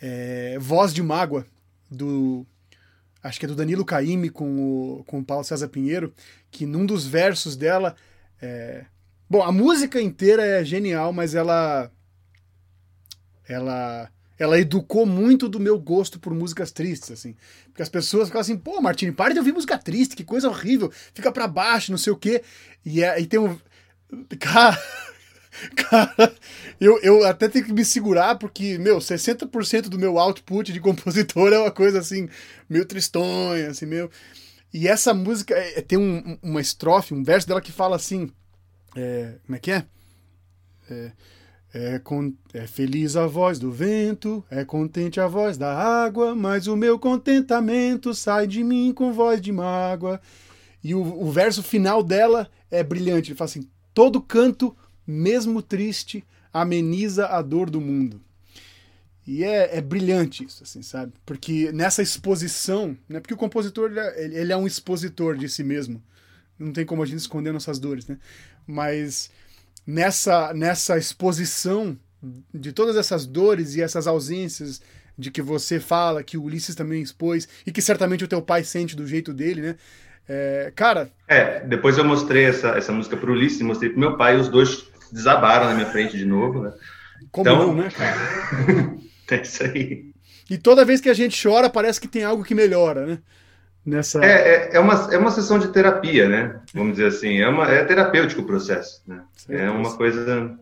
[0.00, 1.46] é, Voz de Mágoa,
[1.90, 2.46] do.
[3.22, 6.12] Acho que é do Danilo Caime com o, com o Paulo César Pinheiro,
[6.50, 7.94] que num dos versos dela.
[8.40, 8.84] É,
[9.30, 11.90] bom, a música inteira é genial, mas ela.
[13.48, 14.10] Ela
[14.42, 17.36] ela educou muito do meu gosto por músicas tristes, assim.
[17.66, 20.90] Porque as pessoas ficam assim, pô, Martini, para de ouvir música triste, que coisa horrível,
[21.14, 22.42] fica para baixo, não sei o quê.
[22.84, 23.56] E, é, e tem um.
[24.40, 24.76] Cara.
[25.76, 26.34] Cara,
[26.80, 31.52] eu, eu até tenho que me segurar, porque, meu, 60% do meu output de compositor
[31.52, 32.28] é uma coisa assim,
[32.68, 34.10] meio tristonha, assim, meio.
[34.72, 38.30] E essa música é, tem um, uma estrofe, um verso dela que fala assim.
[38.96, 39.84] É, como é que é?
[40.90, 41.12] é
[41.74, 42.32] é, con...
[42.52, 46.98] é, feliz a voz do vento, é contente a voz da água, mas o meu
[46.98, 50.20] contentamento sai de mim com voz de mágoa.
[50.84, 53.30] E o, o verso final dela é brilhante.
[53.30, 58.20] Ele fala assim: todo canto, mesmo triste, ameniza a dor do mundo.
[59.26, 61.12] E é, é brilhante isso, assim, sabe?
[61.24, 63.20] Porque nessa exposição, né?
[63.20, 66.02] Porque o compositor ele é, ele é um expositor de si mesmo.
[66.58, 68.18] Não tem como a gente esconder nossas dores, né?
[68.66, 69.30] Mas
[69.86, 71.96] nessa, nessa exposição
[72.52, 74.80] de todas essas dores e essas ausências
[75.18, 78.64] de que você fala, que o Ulisses também expôs, e que certamente o teu pai
[78.64, 79.76] sente do jeito dele, né?
[80.28, 81.10] É, cara.
[81.28, 84.86] É, depois eu mostrei essa, essa música pro Ulisses, mostrei pro meu pai, os dois
[85.12, 86.72] desabaram na minha frente de novo, né?
[87.30, 88.16] Como então, não, né, cara?
[89.30, 90.12] é isso aí.
[90.50, 93.18] E toda vez que a gente chora, parece que tem algo que melhora, né?
[93.84, 94.24] nessa.
[94.24, 96.60] É, é, é, uma, é uma sessão de terapia, né?
[96.72, 97.38] Vamos dizer assim.
[97.38, 99.22] É, uma, é terapêutico o processo, né?
[99.48, 100.56] É uma coisa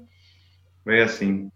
[0.85, 1.51] meio assim.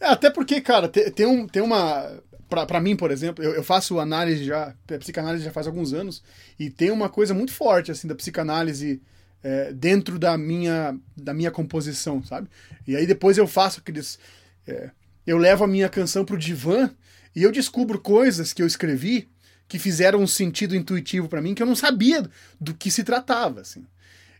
[0.00, 2.22] É, até porque, cara, tem, tem, um, tem uma.
[2.48, 6.22] Para mim, por exemplo, eu, eu, faço análise já, psicanálise já faz alguns anos,
[6.58, 9.02] e tem uma coisa muito forte, assim, da psicanálise
[9.44, 12.48] é, dentro da minha, da minha composição, sabe?
[12.88, 14.18] E aí depois eu faço aqueles.
[14.66, 14.90] É,
[15.26, 16.90] eu levo a minha canção pro divã
[17.36, 19.28] e eu descubro coisas que eu escrevi
[19.68, 22.28] que fizeram um sentido intuitivo para mim que eu não sabia
[22.58, 23.84] do que se tratava, assim.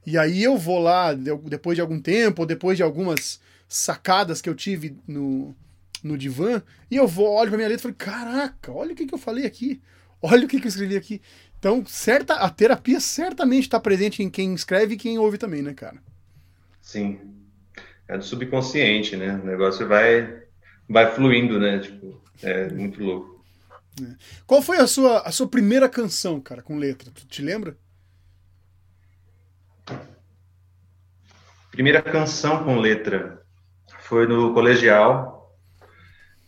[0.06, 4.48] E aí eu vou lá, depois de algum tempo, ou depois de algumas sacadas que
[4.48, 5.54] eu tive no,
[6.02, 9.06] no divã, e eu vou, olho pra minha letra e falo, caraca, olha o que,
[9.06, 9.81] que eu falei aqui,
[10.25, 11.20] olha o que, que eu escrevi aqui.
[11.58, 15.75] Então, certa, a terapia certamente está presente em quem escreve e quem ouve também, né,
[15.75, 15.98] cara?
[16.81, 17.20] Sim.
[18.08, 19.35] É do subconsciente, né?
[19.42, 20.42] O negócio vai,
[20.88, 21.79] vai fluindo, né?
[21.79, 23.44] Tipo, é muito louco.
[24.02, 24.14] É.
[24.46, 27.10] Qual foi a sua, a sua primeira canção, cara, com letra?
[27.10, 27.77] Tu te lembra?
[31.70, 33.42] Primeira canção com letra
[34.00, 35.54] foi no colegial.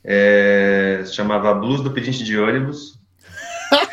[0.05, 2.96] É, se chamava Blues do Pedinte de Ônibus.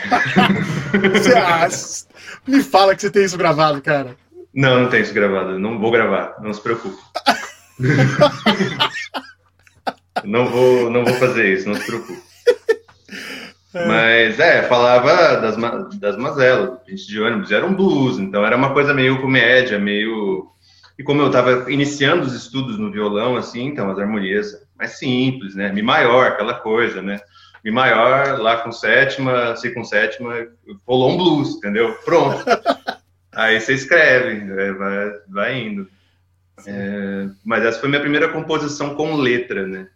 [2.47, 4.15] me fala que você tem isso gravado, cara.
[4.53, 5.57] Não, não tem isso gravado.
[5.57, 6.35] Não vou gravar.
[6.41, 6.97] Não se preocupe.
[10.23, 11.67] não vou, não vou fazer isso.
[11.67, 12.21] Não se preocupe.
[13.75, 13.87] É.
[13.87, 15.57] Mas é, falava das,
[15.97, 20.47] das mazelas, gente de ônibus, era um blues, então era uma coisa meio comédia, meio.
[20.95, 25.55] E como eu estava iniciando os estudos no violão, assim, então as harmonias mais simples,
[25.55, 25.71] né?
[25.71, 27.19] Mi maior, aquela coisa, né?
[27.63, 30.47] Mi maior, lá com sétima, si com sétima,
[30.85, 31.93] rolou um blues, entendeu?
[32.03, 32.43] Pronto.
[33.31, 35.89] Aí você escreve, é, vai, vai indo.
[36.67, 39.87] É, mas essa foi minha primeira composição com letra, né?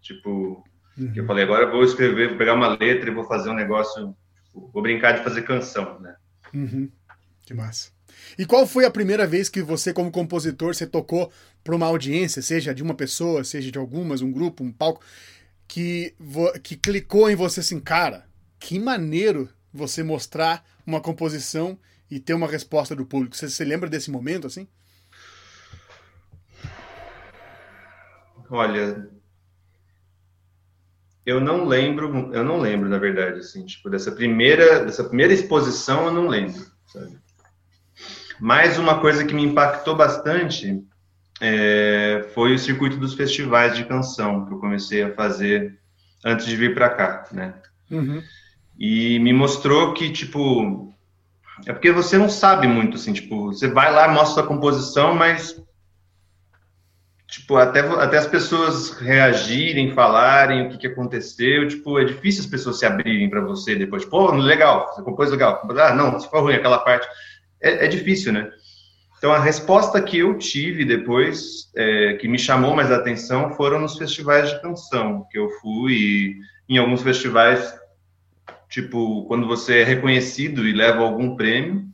[0.00, 0.62] Tipo,
[0.98, 1.12] uhum.
[1.14, 4.14] eu falei, agora eu vou escrever, vou pegar uma letra e vou fazer um negócio,
[4.52, 6.16] vou brincar de fazer canção, né?
[6.52, 6.90] Uhum.
[7.46, 7.90] Que massa.
[8.38, 11.30] E qual foi a primeira vez que você, como compositor, você tocou
[11.64, 15.02] para uma audiência, seja de uma pessoa, seja de algumas, um grupo, um palco,
[15.66, 16.14] que,
[16.62, 18.26] que clicou em você assim, cara,
[18.58, 21.78] que maneiro você mostrar uma composição
[22.10, 23.36] e ter uma resposta do público.
[23.36, 24.68] Você se lembra desse momento assim?
[28.50, 29.08] Olha,
[31.24, 36.06] eu não lembro, eu não lembro na verdade assim, tipo dessa primeira, dessa primeira exposição
[36.06, 37.18] eu não lembro, sabe?
[38.38, 40.84] Mas uma coisa que me impactou bastante
[41.40, 45.78] é, foi o circuito dos festivais de canção que eu comecei a fazer
[46.24, 47.54] antes de vir para cá, né?
[47.90, 48.22] Uhum.
[48.78, 50.92] E me mostrou que tipo
[51.66, 55.60] é porque você não sabe muito, assim, tipo, você vai lá, mostra a composição, mas
[57.32, 62.50] tipo, até, até as pessoas reagirem, falarem o que, que aconteceu, tipo, é difícil as
[62.50, 66.42] pessoas se abrirem para você depois, tipo, oh, legal, você compôs legal, ah, não, ficou
[66.42, 67.06] ruim aquela parte,
[67.62, 68.50] é, é, difícil, né?
[69.22, 73.96] Então, a resposta que eu tive depois, é, que me chamou mais atenção, foram nos
[73.96, 77.72] festivais de canção, que eu fui, e em alguns festivais
[78.72, 81.84] Tipo, quando você é reconhecido e leva algum prêmio,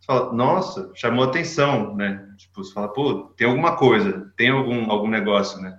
[0.00, 2.26] você fala, nossa, chamou atenção, né?
[2.38, 5.78] Tipo, você fala, pô, tem alguma coisa, tem algum, algum negócio, né?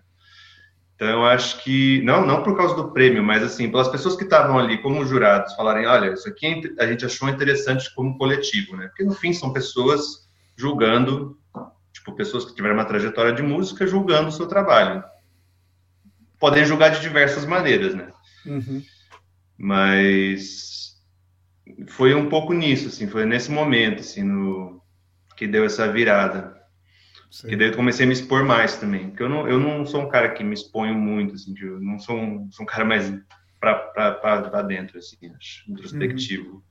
[0.93, 4.25] Então, eu acho que, não, não por causa do prêmio, mas assim, pelas pessoas que
[4.25, 8.89] estavam ali como jurados, falarem, olha, isso aqui a gente achou interessante como coletivo, né?
[8.89, 10.22] Porque no fim são pessoas
[10.55, 11.39] julgando,
[11.91, 15.03] tipo, pessoas que tiveram uma trajetória de música julgando o seu trabalho.
[16.39, 18.11] Podem julgar de diversas maneiras, né?
[18.45, 18.83] Uhum.
[19.57, 21.01] Mas
[21.87, 24.81] foi um pouco nisso, assim, foi nesse momento, assim, no,
[25.35, 26.61] que deu essa virada.
[27.31, 27.47] Sim.
[27.47, 29.09] Que daí eu comecei a me expor mais também.
[29.09, 31.97] Porque eu não, eu não sou um cara que me exponho muito, assim, eu não
[31.97, 33.11] sou um, sou um cara mais
[33.59, 36.55] para dentro, assim, acho, introspectivo.
[36.55, 36.61] Uhum.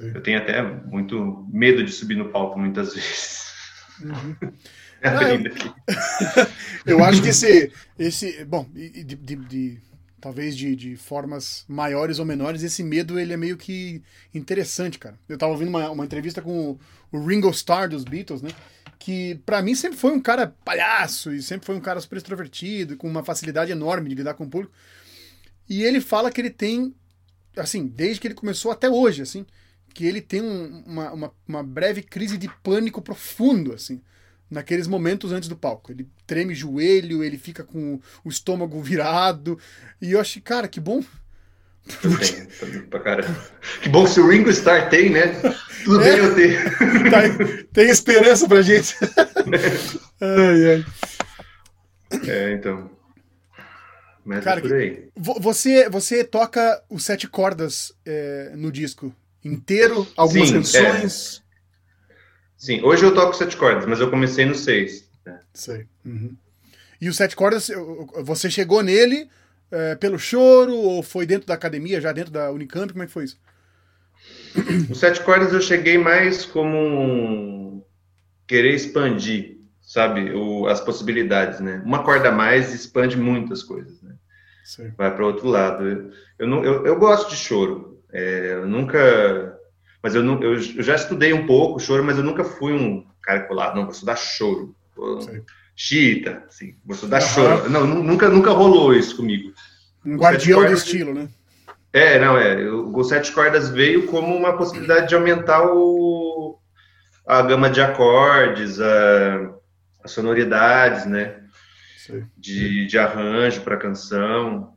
[0.00, 3.44] Eu tenho até muito medo de subir no palco muitas vezes.
[4.02, 4.36] Uhum.
[5.02, 5.20] Ah,
[6.86, 9.78] eu, eu, acho que esse, esse bom, de, de, de
[10.24, 15.18] talvez de, de formas maiores ou menores, esse medo ele é meio que interessante, cara.
[15.28, 16.80] Eu tava ouvindo uma, uma entrevista com o,
[17.12, 18.48] o Ringo Starr dos Beatles, né?
[18.98, 22.96] Que para mim sempre foi um cara palhaço e sempre foi um cara super extrovertido,
[22.96, 24.72] com uma facilidade enorme de lidar com o público.
[25.68, 26.94] E ele fala que ele tem,
[27.54, 29.44] assim, desde que ele começou até hoje, assim,
[29.94, 34.02] que ele tem um, uma, uma, uma breve crise de pânico profundo, assim
[34.50, 35.90] naqueles momentos antes do palco.
[35.90, 39.58] Ele treme joelho, ele fica com o estômago virado.
[40.00, 41.02] E eu achei, cara, que bom.
[42.60, 43.36] Tem, pra caramba.
[43.82, 45.28] Que bom se o Ringo Starr tem, né?
[45.84, 46.78] Tudo é, bem eu ter.
[47.10, 47.20] Tá,
[47.72, 48.96] tem esperança pra gente.
[50.20, 50.86] ai, ai.
[52.26, 52.90] É, então.
[54.24, 55.08] Mas é cara, é por aí.
[55.14, 59.14] Você, você toca os sete cordas é, no disco
[59.44, 61.38] inteiro, algumas Sim, canções.
[61.40, 62.14] É.
[62.56, 65.08] Sim, hoje eu toco sete cordas, mas eu comecei no seis.
[65.24, 65.38] Né?
[65.52, 65.86] Sei.
[66.04, 66.34] Uhum.
[67.00, 67.70] E o sete cordas,
[68.22, 69.28] você chegou nele
[69.70, 72.92] é, pelo choro ou foi dentro da academia, já dentro da Unicamp?
[72.92, 73.38] Como é que foi isso?
[74.88, 77.84] O sete cordas eu cheguei mais como um...
[78.46, 81.82] querer expandir, sabe, o, as possibilidades, né?
[81.84, 84.14] Uma corda a mais expande muitas coisas, né?
[84.96, 85.86] Vai para outro lado.
[85.86, 87.93] Eu, eu, não, eu, eu gosto de choro.
[88.14, 89.58] É, eu nunca
[90.04, 93.06] mas eu, não, eu, eu, já estudei um pouco choro, mas eu nunca fui um
[93.22, 94.76] cara que falava, não, vou estudar choro.
[95.74, 97.28] Chita, assim, vou estudar uhum.
[97.28, 97.70] choro.
[97.70, 99.54] Não, nunca, nunca rolou isso comigo.
[100.04, 101.26] Um guardião cordas, do estilo, né?
[101.90, 102.70] É, não, é.
[102.70, 106.58] O Sete Cordas veio como uma possibilidade de aumentar o,
[107.26, 109.54] a gama de acordes, a,
[110.04, 111.40] as sonoridades, né?
[112.36, 114.73] De, de arranjo para canção.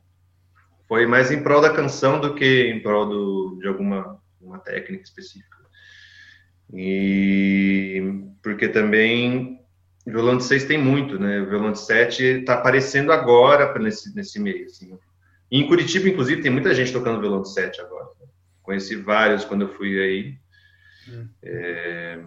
[0.87, 5.03] Foi mais em prol da canção do que em prol do, de alguma uma técnica
[5.03, 5.57] específica.
[6.73, 9.59] E porque também
[10.05, 11.41] violão de 6 tem muito, né?
[11.41, 14.65] O violão de 7 está aparecendo agora nesse, nesse meio.
[14.65, 14.97] Assim.
[15.51, 18.07] E em Curitiba, inclusive, tem muita gente tocando violão de 7 agora.
[18.61, 20.37] Conheci vários quando eu fui aí.
[21.09, 21.27] Hum.
[21.43, 22.19] É,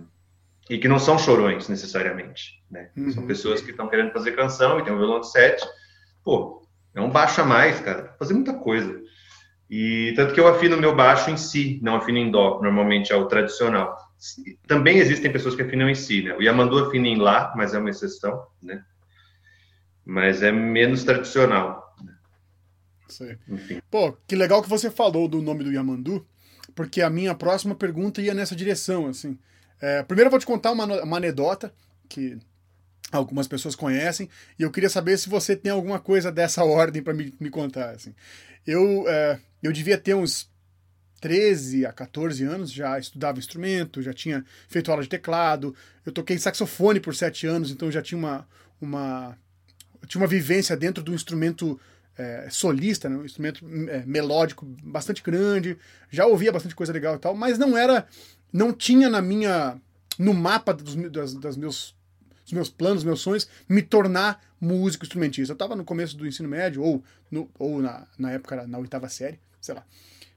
[0.69, 2.91] e que não são chorões necessariamente, né?
[2.97, 3.11] Uhum.
[3.11, 5.67] São pessoas que estão querendo fazer canção e tem um violão de sete.
[6.23, 6.63] Pô,
[6.95, 8.15] é um baixo a mais, cara.
[8.19, 9.01] Fazer muita coisa.
[9.71, 13.17] E tanto que eu afino meu baixo em si, não afino em dó, normalmente é
[13.17, 13.97] o tradicional.
[14.67, 16.37] Também existem pessoas que afinam em si, né?
[16.37, 18.85] O Yamandu afina em lá, mas é uma exceção, né?
[20.05, 21.95] Mas é menos tradicional.
[23.09, 23.39] Sei.
[23.49, 23.81] Enfim.
[23.91, 26.27] Pô, que legal que você falou do nome do Yamandu,
[26.75, 29.39] porque a minha próxima pergunta ia nessa direção, assim.
[29.81, 31.73] É, primeiro eu vou te contar uma, uma anedota
[32.09, 32.39] que
[33.11, 37.13] algumas pessoas conhecem, e eu queria saber se você tem alguma coisa dessa ordem para
[37.13, 38.15] me, me contar, assim.
[38.67, 40.51] Eu, é, eu devia ter uns
[41.21, 46.39] 13 a 14 anos, já estudava instrumento, já tinha feito aula de teclado, eu toquei
[46.39, 48.49] saxofone por 7 anos, então já tinha uma,
[48.81, 49.37] uma,
[50.07, 51.79] tinha uma vivência dentro do instrumento
[52.17, 55.77] é, solista, né, um instrumento é, melódico bastante grande,
[56.11, 58.07] já ouvia bastante coisa legal e tal, mas não era,
[58.53, 59.79] não tinha na minha,
[60.19, 61.95] no mapa dos, das, das meus
[62.51, 65.53] dos meus planos, meus sonhos, me tornar músico instrumentista.
[65.53, 69.09] Eu estava no começo do ensino médio, ou, no, ou na, na época, na oitava
[69.09, 69.85] série, sei lá.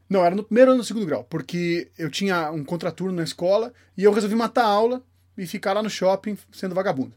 [0.09, 3.73] Não, era no primeiro ou no segundo grau, porque eu tinha um contraturno na escola
[3.97, 5.03] e eu resolvi matar a aula
[5.37, 7.15] e ficar lá no shopping sendo vagabundo.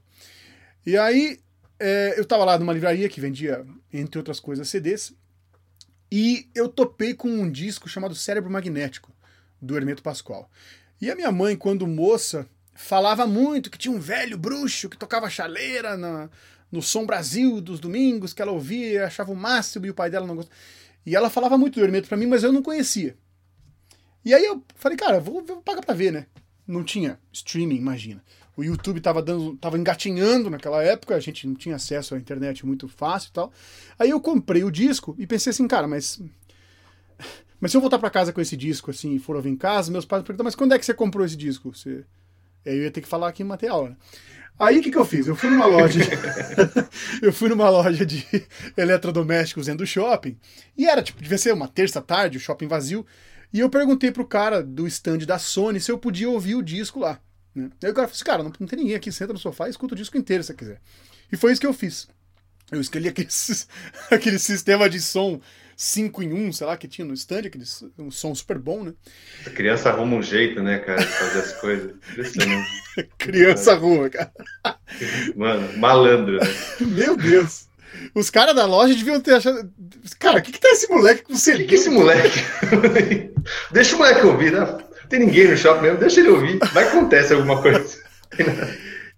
[0.84, 1.38] E aí
[1.78, 5.12] é, eu estava lá numa livraria que vendia, entre outras coisas, CDs,
[6.11, 9.12] e eu topei com um disco chamado Cérebro Magnético,
[9.61, 10.51] do Hermeto Pascoal.
[11.01, 15.30] E a minha mãe, quando moça, falava muito que tinha um velho bruxo que tocava
[15.30, 16.28] chaleira na,
[16.70, 20.26] no Som Brasil dos domingos, que ela ouvia, achava o máximo e o pai dela
[20.26, 20.56] não gostava.
[21.04, 23.16] E ela falava muito do Hermeto para mim, mas eu não conhecia.
[24.24, 26.26] E aí eu falei, cara, vou, vou pagar pra ver, né?
[26.66, 28.22] Não tinha streaming, imagina.
[28.56, 32.66] O YouTube tava, dando, tava engatinhando naquela época, a gente não tinha acesso à internet
[32.66, 33.52] muito fácil e tal.
[33.98, 36.20] Aí eu comprei o disco e pensei assim, cara, mas.
[37.60, 39.90] Mas se eu voltar para casa com esse disco, assim, e for ouvir em casa,
[39.90, 41.74] meus pais perguntam, mas quando é que você comprou esse disco?
[41.74, 42.04] Você
[42.74, 43.96] eu ia ter que falar aqui em material, né?
[44.58, 45.26] Aí o que, que eu fiz?
[45.26, 46.00] Eu fui numa loja.
[46.00, 46.08] De...
[47.20, 48.26] eu fui numa loja de
[48.76, 50.38] eletrodomésticos dentro do shopping.
[50.76, 53.04] E era, tipo, devia ser uma terça-tarde, o shopping vazio.
[53.52, 57.00] E eu perguntei pro cara do stand da Sony se eu podia ouvir o disco
[57.00, 57.20] lá.
[57.54, 57.70] Né?
[57.82, 59.70] Aí o cara falou assim: cara, não, não tem ninguém aqui, senta no sofá e
[59.70, 60.80] escuta o disco inteiro se você quiser.
[61.30, 62.08] E foi isso que eu fiz.
[62.72, 63.28] Eu escolhi aquele,
[64.10, 65.40] aquele sistema de som
[65.76, 67.64] 5 em 1, sei lá, que tinha no stand, aquele
[67.98, 68.94] um som super bom, né?
[69.46, 71.92] A criança arruma um jeito, né, cara, de fazer as coisas.
[73.18, 74.32] criança arruma, cara.
[75.36, 76.46] Mano, malandro, né?
[76.80, 77.68] Meu Deus.
[78.14, 79.70] Os caras da loja deviam ter achado.
[80.18, 81.54] Cara, o que, que tá esse moleque com você?
[81.54, 82.40] O que, que esse moleque?
[83.70, 84.60] deixa o moleque ouvir, né?
[84.60, 86.58] Não tem ninguém no shopping mesmo, deixa ele ouvir.
[86.72, 88.02] Vai acontecer alguma coisa.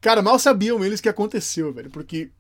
[0.01, 2.31] Cara, mal sabiam eles que aconteceu, velho, porque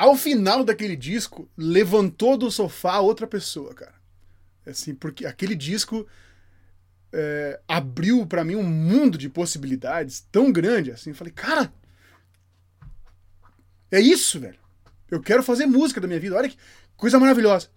[0.00, 3.94] ao final daquele disco, levantou do sofá outra pessoa, cara.
[4.66, 6.06] Assim, porque aquele disco
[7.12, 11.12] é, abriu para mim um mundo de possibilidades tão grande, assim.
[11.12, 11.70] Falei, cara,
[13.90, 14.58] é isso, velho.
[15.10, 16.34] Eu quero fazer música da minha vida.
[16.34, 16.56] Olha que
[16.96, 17.68] coisa maravilhosa.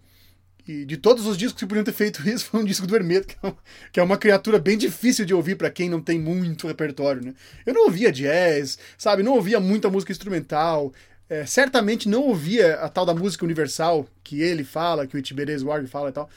[0.65, 3.27] E de todos os discos que podiam ter feito isso, foi um disco do Hermeto,
[3.27, 3.57] que é uma,
[3.91, 7.33] que é uma criatura bem difícil de ouvir para quem não tem muito repertório, né?
[7.65, 9.23] Eu não ouvia jazz, sabe?
[9.23, 10.93] Não ouvia muita música instrumental
[11.29, 15.63] é, certamente não ouvia a tal da música universal que ele fala, que o Itiberês
[15.63, 16.29] Ward fala e tal.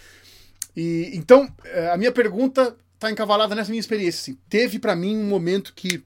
[0.76, 4.20] E, então, é, a minha pergunta está encavalada nessa minha experiência.
[4.20, 6.02] Assim, teve para mim um momento que,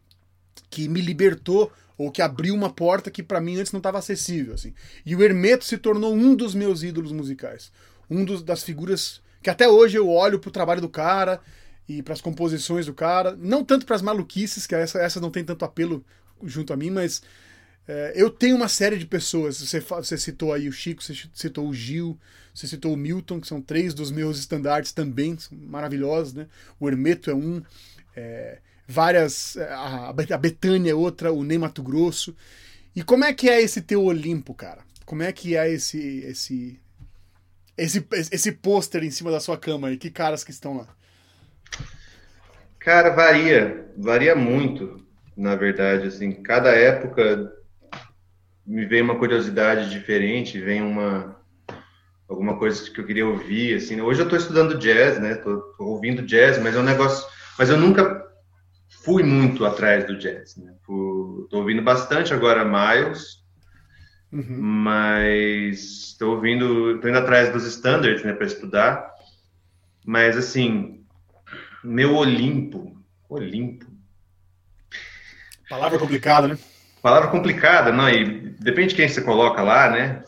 [0.71, 4.55] que me libertou ou que abriu uma porta que para mim antes não estava acessível.
[4.55, 4.73] Assim.
[5.05, 7.71] E o Hermeto se tornou um dos meus ídolos musicais.
[8.09, 11.41] Um dos, das figuras que até hoje eu olho pro trabalho do cara
[11.89, 13.37] e para as composições do cara.
[13.37, 16.05] Não tanto para as maluquices, que essa, essa não tem tanto apelo
[16.43, 17.23] junto a mim, mas
[17.93, 19.61] é, eu tenho uma série de pessoas.
[19.61, 22.17] Você, você citou aí o Chico, você citou o Gil,
[22.55, 26.47] você citou o Milton, que são três dos meus estandartes também, são maravilhosos, né?
[26.79, 27.61] O Hermeto é um.
[28.15, 29.57] É, várias.
[29.57, 32.37] É, a, a Betânia é outra, o Ney Mato Grosso.
[32.95, 34.83] E como é que é esse teu Olimpo, cara?
[35.05, 36.81] Como é que é esse esse
[37.77, 40.87] esse esse pôster em cima da sua cama e que caras que estão lá?
[42.79, 45.05] Cara, varia, varia muito,
[45.37, 47.60] na verdade, assim, cada época
[48.71, 51.37] me vem uma curiosidade diferente, vem uma
[52.29, 54.01] alguma coisa que eu queria ouvir, assim.
[54.01, 55.35] Hoje eu estou estudando jazz, né?
[55.35, 57.27] Tô, tô, ouvindo jazz, mas é um negócio,
[57.59, 58.25] mas eu nunca
[59.05, 60.73] fui muito atrás do jazz, né?
[60.87, 63.43] Tô ouvindo bastante agora Miles,
[64.31, 64.61] uhum.
[64.61, 69.11] mas estou ouvindo, tô indo atrás dos standards, né, para estudar.
[70.07, 71.05] Mas assim,
[71.83, 72.97] meu Olimpo,
[73.29, 73.87] Olimpo.
[75.69, 76.57] Palavra complicada, né?
[77.03, 80.23] Palavra complicada, não, e depende de quem você coloca lá, né?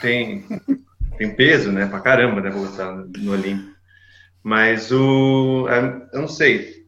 [0.00, 0.44] Tem,
[1.16, 1.86] tem peso, né?
[1.86, 2.50] Pra caramba, né?
[2.50, 3.74] Botar no Olimpo.
[4.42, 5.66] Mas o.
[6.12, 6.86] Eu não sei.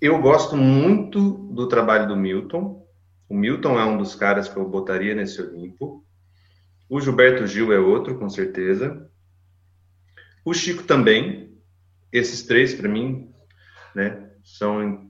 [0.00, 2.86] Eu gosto muito do trabalho do Milton.
[3.28, 6.04] O Milton é um dos caras que eu botaria nesse Olimpo.
[6.88, 9.10] O Gilberto Gil é outro, com certeza.
[10.44, 11.58] O Chico também.
[12.12, 13.34] Esses três, para mim,
[13.92, 15.03] né, são,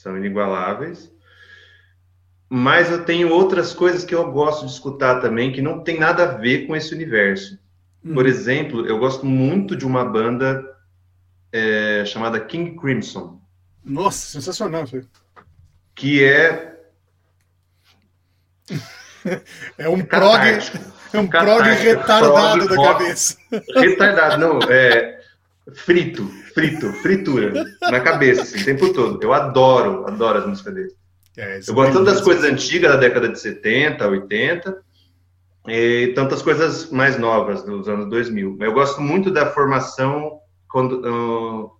[0.00, 1.12] são inigualáveis.
[2.48, 6.24] Mas eu tenho outras coisas que eu gosto de escutar também, que não tem nada
[6.24, 7.58] a ver com esse universo.
[8.04, 8.14] Hum.
[8.14, 10.64] Por exemplo, eu gosto muito de uma banda
[11.52, 13.38] é, chamada King Crimson.
[13.84, 15.04] Nossa, sensacional aí.
[15.94, 16.76] Que é.
[19.76, 20.40] é um prog.
[21.12, 23.36] É um prog retardado prog, da cabeça.
[23.74, 24.58] Retardado, não.
[24.70, 25.17] É
[25.74, 29.22] frito, frito, fritura na cabeça, assim, o tempo todo.
[29.22, 30.92] Eu adoro, adoro as músicas dele.
[31.36, 34.82] É, eu gosto tanto das coisas antigas da década de 70, 80,
[35.68, 38.58] e tantas coisas mais novas dos anos 2000.
[38.60, 41.70] Eu gosto muito da formação quando, uh,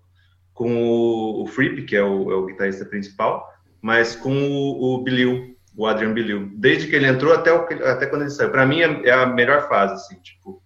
[0.53, 3.49] com o, o Fripp, que é o, é o, guitarrista principal,
[3.81, 6.51] mas com o, o Bilil, o Adrian Bilil.
[6.55, 8.51] Desde que ele entrou até, o, até quando ele saiu.
[8.51, 10.63] Para mim é, é, a melhor fase, assim, tipo,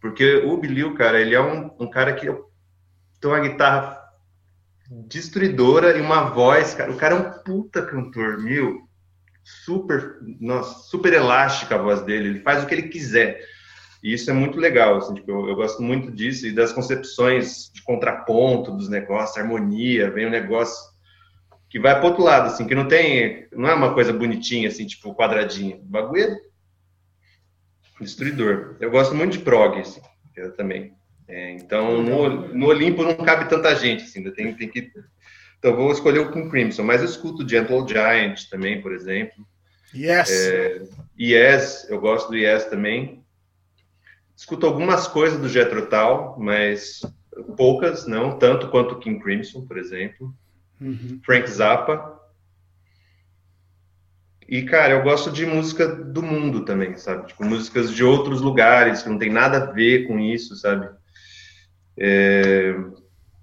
[0.00, 2.28] porque o Bilil, cara, ele é um, um cara que
[3.20, 3.98] tem uma guitarra
[4.90, 6.90] destruidora e uma voz, cara.
[6.90, 8.88] O cara é um puta cantor, meu.
[9.44, 12.28] Super, nossa, super elástica a voz dele.
[12.28, 13.40] Ele faz o que ele quiser.
[14.02, 17.70] E isso é muito legal, assim, tipo, eu, eu, gosto muito disso e das concepções
[17.72, 20.92] de contraponto dos negócios, harmonia, vem um negócio
[21.68, 24.86] que vai para outro lado, assim, que não tem, não é uma coisa bonitinha, assim,
[24.86, 25.78] tipo quadradinho.
[25.78, 26.40] O bagulho é
[28.00, 28.76] destruidor.
[28.80, 30.00] Eu gosto muito de prog, assim,
[30.56, 30.96] também.
[31.28, 34.90] É, então, no, no, Olimpo não cabe tanta gente, assim, tem, tem que...
[35.58, 39.46] Então, vou escolher o com Crimson, mas eu escuto Gentle Giant também, por exemplo.
[39.94, 40.30] Yes!
[40.30, 40.82] É,
[41.18, 43.24] yes, eu gosto do Yes também.
[44.36, 47.00] Escuto algumas coisas do Jethro Tull, mas
[47.56, 50.32] poucas, não tanto quanto King Crimson, por exemplo.
[50.80, 51.20] Uhum.
[51.24, 52.18] Frank Zappa.
[54.48, 57.26] E, cara, eu gosto de música do mundo também, sabe?
[57.26, 60.88] Tipo, músicas de outros lugares, que não tem nada a ver com isso, sabe?
[62.00, 62.74] É,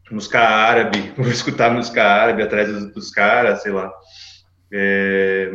[0.09, 3.91] música árabe, vou escutar música árabe atrás dos, dos caras, sei lá.
[4.71, 5.51] É,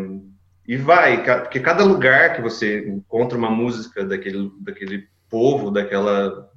[0.67, 6.49] e vai, porque cada lugar que você encontra uma música daquele, daquele povo, daquela.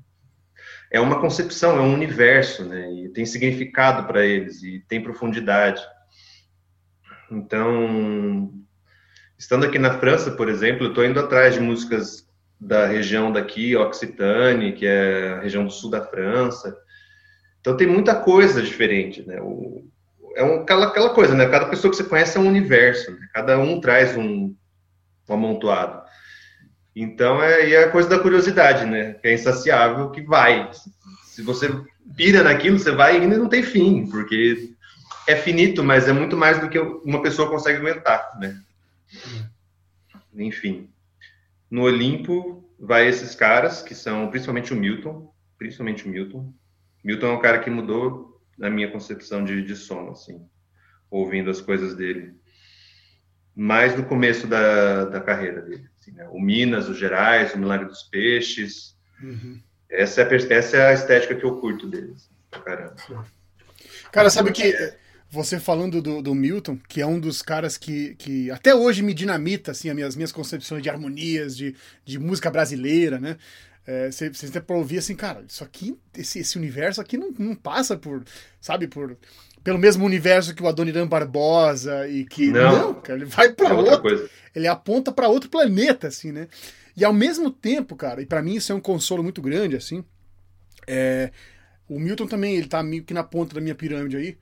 [0.91, 2.91] É uma concepção, é um universo, né?
[2.93, 5.81] E tem significado para eles, e tem profundidade.
[7.31, 8.53] Então,
[9.37, 12.27] estando aqui na França, por exemplo, eu estou indo atrás de músicas
[12.63, 16.75] da região daqui, Occitane, que é a região do sul da França.
[17.59, 19.39] Então tem muita coisa diferente, né?
[19.41, 19.85] O,
[20.35, 21.45] é um, aquela, aquela coisa, né?
[21.47, 23.27] Cada pessoa que você conhece é um universo, né?
[23.33, 24.55] cada um traz um,
[25.29, 26.01] um amontoado.
[26.95, 29.13] Então é, é a coisa da curiosidade, né?
[29.13, 30.69] Que é insaciável, que vai.
[31.25, 31.69] Se você
[32.15, 34.73] pira naquilo, você vai e ainda não tem fim, porque
[35.27, 38.57] é finito, mas é muito mais do que uma pessoa consegue aguentar, né?
[40.35, 40.92] Enfim.
[41.73, 46.53] No Olimpo vai esses caras, que são principalmente o Milton, principalmente o Milton.
[47.03, 50.47] Milton é um cara que mudou na minha concepção de, de som, assim,
[51.09, 52.35] ouvindo as coisas dele.
[53.55, 55.89] Mais no começo da, da carreira dele.
[55.99, 56.27] Assim, né?
[56.29, 58.95] O Minas, o Gerais, o Milagre dos Peixes.
[59.19, 59.59] Uhum.
[59.89, 62.29] Essa, é a, essa é a estética que eu curto deles.
[62.51, 62.95] Assim, caramba.
[64.11, 64.75] Cara, sabe que
[65.33, 69.15] você falando do, do, Milton, que é um dos caras que, que até hoje me
[69.15, 71.75] dinamita assim, as minhas, minhas concepções de harmonias, de,
[72.05, 73.37] de música brasileira, né?
[73.85, 77.33] É, você, você tem pra ouvir assim, cara, isso aqui, esse, esse universo aqui não,
[77.37, 78.23] não passa por,
[78.61, 79.17] sabe, por
[79.63, 83.69] pelo mesmo universo que o Adoniran Barbosa e que não, não cara, ele vai para
[83.69, 84.29] é outro, coisa.
[84.53, 86.47] ele aponta para outro planeta assim, né?
[86.95, 90.03] E ao mesmo tempo, cara, e para mim isso é um consolo muito grande assim,
[90.85, 91.31] é,
[91.89, 94.37] o Milton também, ele tá meio que na ponta da minha pirâmide aí.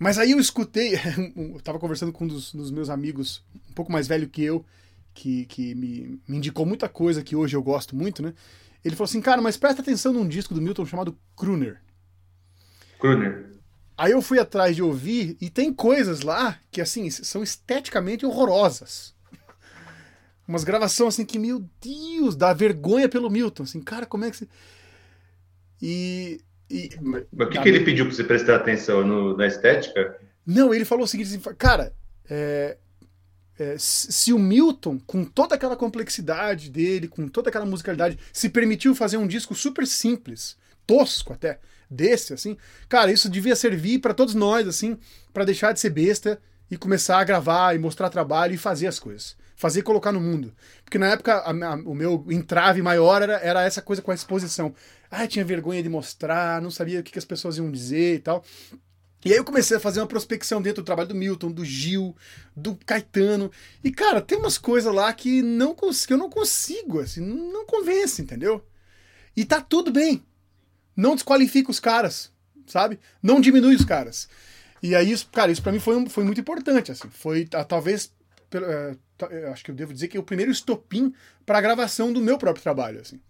[0.00, 0.94] Mas aí eu escutei,
[1.36, 4.64] eu tava conversando com um dos, dos, meus amigos, um pouco mais velho que eu,
[5.12, 8.32] que, que me, me, indicou muita coisa que hoje eu gosto muito, né?
[8.82, 11.82] Ele falou assim, cara, mas presta atenção num disco do Milton chamado Kruner.
[12.98, 13.50] Kruner.
[13.96, 19.14] Aí eu fui atrás de ouvir e tem coisas lá que, assim, são esteticamente horrorosas.
[20.48, 23.64] Umas gravações assim que, meu Deus, dá vergonha pelo Milton.
[23.64, 24.48] Assim, cara, como é que você.
[25.82, 26.40] E
[26.70, 30.18] e, Mas o que, que ele pediu para você prestar atenção no, na estética?
[30.46, 31.92] Não, ele falou o seguinte, cara,
[32.28, 32.76] é,
[33.58, 38.94] é, se o Milton, com toda aquela complexidade dele, com toda aquela musicalidade, se permitiu
[38.94, 40.56] fazer um disco super simples,
[40.86, 41.58] tosco até,
[41.90, 42.56] desse, assim,
[42.88, 44.96] cara, isso devia servir para todos nós, assim,
[45.32, 46.40] para deixar de ser besta
[46.70, 49.36] e começar a gravar e mostrar trabalho e fazer as coisas.
[49.60, 50.54] Fazer e colocar no mundo.
[50.82, 54.14] Porque na época a, a, o meu entrave maior era, era essa coisa com a
[54.14, 54.74] exposição.
[55.10, 58.18] Ah, tinha vergonha de mostrar, não sabia o que, que as pessoas iam dizer e
[58.20, 58.42] tal.
[59.22, 62.16] E aí eu comecei a fazer uma prospecção dentro do trabalho do Milton, do Gil,
[62.56, 63.52] do Caetano.
[63.84, 68.22] E, cara, tem umas coisas lá que, não, que eu não consigo, assim, não convence,
[68.22, 68.64] entendeu?
[69.36, 70.24] E tá tudo bem.
[70.96, 72.32] Não desqualifica os caras,
[72.66, 72.98] sabe?
[73.22, 74.26] Não diminui os caras.
[74.82, 77.10] E aí, isso, cara, isso pra mim foi, foi muito importante, assim.
[77.10, 78.10] Foi, talvez,
[78.54, 78.96] é,
[79.52, 81.12] acho que eu devo dizer que é o primeiro estopim
[81.44, 83.20] pra gravação do meu próprio trabalho, assim.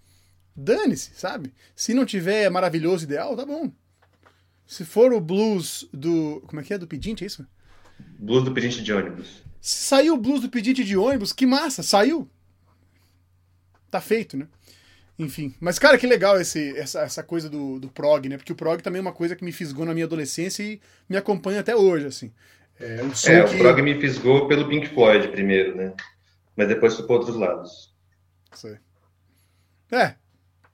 [0.54, 1.52] Dane-se, sabe?
[1.74, 3.72] Se não tiver maravilhoso, ideal, tá bom
[4.70, 6.40] se for o blues do.
[6.46, 6.78] Como é que é?
[6.78, 7.44] Do pedinte, é isso?
[8.20, 9.42] Blues do pedinte de ônibus.
[9.60, 12.30] Se saiu o blues do pedinte de ônibus, que massa, saiu.
[13.90, 14.46] Tá feito, né?
[15.18, 15.52] Enfim.
[15.58, 18.36] Mas, cara, que legal esse, essa, essa coisa do, do prog, né?
[18.36, 21.16] Porque o prog também é uma coisa que me fisgou na minha adolescência e me
[21.16, 22.32] acompanha até hoje, assim.
[22.80, 23.54] É, um é que...
[23.54, 25.92] o prog me fisgou pelo Pink Floyd primeiro, né?
[26.56, 27.94] Mas depois foi para outros lados.
[28.52, 28.78] Sei.
[29.92, 30.14] É.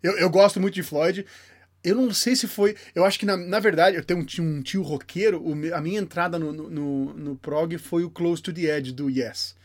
[0.02, 1.26] Eu, eu gosto muito de Floyd.
[1.82, 2.76] Eu não sei se foi.
[2.94, 5.42] Eu acho que, na, na verdade, eu tenho um tio, um tio roqueiro.
[5.42, 9.10] O, a minha entrada no, no, no, prog foi o Close to the Edge do
[9.10, 9.56] Yes.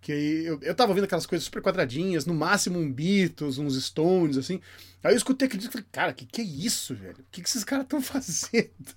[0.00, 4.38] Que eu, eu tava vendo aquelas coisas super quadradinhas, no máximo um Beatles, uns Stones,
[4.38, 4.60] assim.
[5.02, 7.18] Aí eu escutei aquele disco e falei, cara, que que é isso, velho?
[7.20, 8.94] O que, que esses caras estão fazendo?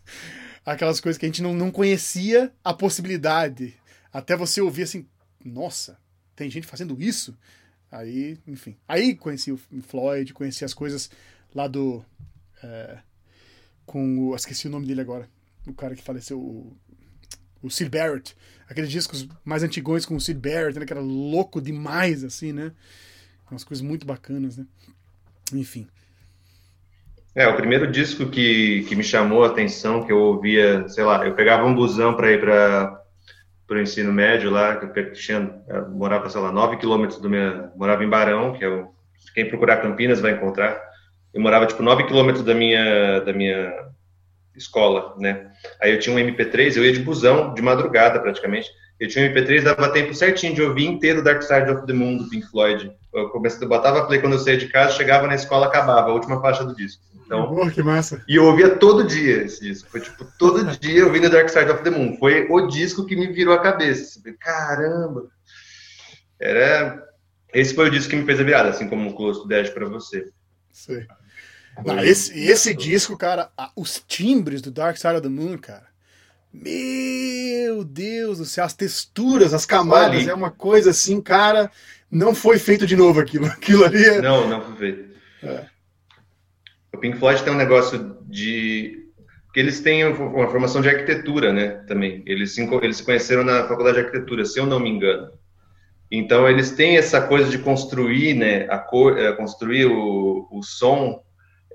[0.66, 3.76] Aquelas coisas que a gente não, não conhecia a possibilidade.
[4.12, 5.06] Até você ouvir assim,
[5.44, 5.98] nossa,
[6.36, 7.38] tem gente fazendo isso?
[7.92, 8.76] Aí, enfim.
[8.88, 11.12] Aí conheci o Floyd, conheci as coisas
[11.54, 12.04] lá do
[12.64, 12.98] é,
[13.86, 14.36] com o.
[14.36, 15.30] Esqueci o nome dele agora.
[15.68, 16.76] O cara que faleceu, o,
[17.62, 18.36] o Sid Barrett.
[18.68, 22.72] Aqueles discos mais antigões com o Sid Barrett, né, que era louco demais, assim, né?
[23.52, 24.66] Umas coisas muito bacanas, né?
[25.54, 25.88] Enfim.
[27.36, 31.26] É, o primeiro disco que, que me chamou a atenção, que eu ouvia, sei lá,
[31.26, 33.02] eu pegava um busão para ir para
[33.70, 37.70] o ensino médio lá, que eu tinha, eu morava, sei lá, 9 quilômetros do meu.
[37.76, 38.86] Morava em Barão, que é.
[39.34, 40.80] Quem procurar Campinas vai encontrar
[41.34, 43.74] eu morava tipo 9 quilômetros da minha da minha
[44.56, 45.52] escola, né?
[45.82, 48.70] Aí eu tinha um MP3, eu ia de busão de madrugada praticamente.
[49.00, 52.18] Eu tinha um MP3, dava tempo certinho de ouvir inteiro Dark Side of the Moon
[52.18, 52.92] do Pink Floyd.
[53.12, 56.14] Eu comecei, eu botava play quando eu saía de casa, chegava na escola, acabava a
[56.14, 57.02] última faixa do disco.
[57.26, 58.24] Então, oh, que massa.
[58.28, 59.90] E eu ouvia todo dia esse disco.
[59.90, 62.18] Foi tipo todo dia ouvindo Dark Side of the Moon.
[62.18, 64.22] Foi o disco que me virou a cabeça.
[64.40, 65.28] Caramba.
[66.40, 67.14] Era
[67.54, 69.72] esse foi o disco que me fez a virada, assim como o Close to Dead
[69.72, 70.30] para você.
[70.72, 71.06] Sei.
[71.86, 75.88] Não, esse, esse disco, cara, os timbres do Dark Side of the Moon, cara.
[76.52, 81.72] Meu Deus do céu, as texturas, as camadas, é uma coisa assim, cara.
[82.10, 83.46] Não foi feito de novo aquilo.
[83.54, 84.22] Aquilo ali é...
[84.22, 85.14] Não, não foi feito.
[85.42, 85.66] É.
[87.04, 88.98] Pink Floyd tem um negócio de.
[89.46, 91.84] Porque eles têm uma formação de arquitetura, né?
[91.86, 92.24] Também.
[92.26, 95.30] Eles se, eles se conheceram na faculdade de arquitetura, se eu não me engano.
[96.10, 98.68] Então, eles têm essa coisa de construir, né?
[98.70, 101.22] A cor, é, construir o, o som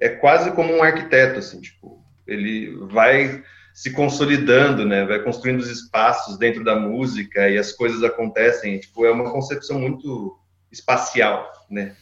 [0.00, 3.42] é quase como um arquiteto, assim, tipo, ele vai
[3.74, 5.04] se consolidando, né?
[5.04, 8.80] Vai construindo os espaços dentro da música e as coisas acontecem.
[8.80, 10.38] Tipo, é uma concepção muito
[10.72, 11.94] espacial, né?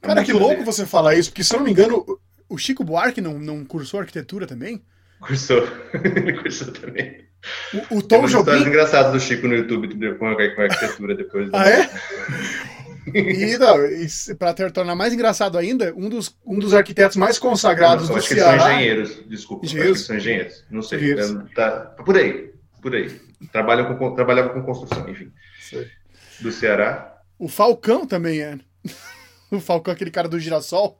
[0.00, 2.04] Cara, que louco você falar isso, porque se eu não me engano,
[2.48, 4.82] o Chico Buarque não, não cursou arquitetura também?
[5.20, 7.26] Cursou, ele cursou também.
[7.90, 8.62] O, o Tom Tem Jobim...
[8.66, 11.50] engraçadas do Chico no YouTube com arquitetura depois.
[11.52, 11.88] Ah, é?
[13.14, 18.16] E, e para tornar mais engraçado ainda, um dos, um dos arquitetos mais consagrados não,
[18.16, 18.58] do Ceará...
[18.58, 19.64] são engenheiros, desculpa.
[19.64, 20.04] Engenheiros?
[20.04, 20.98] São engenheiros, não sei.
[20.98, 21.52] Engenheiros.
[21.54, 23.20] Tá, por aí, por aí.
[23.52, 25.32] Trabalham com, trabalhava com construção, enfim.
[25.60, 25.88] Sei.
[26.40, 27.18] Do Ceará.
[27.38, 28.58] O Falcão também é.
[29.50, 30.98] O Falcão, aquele cara do girassol,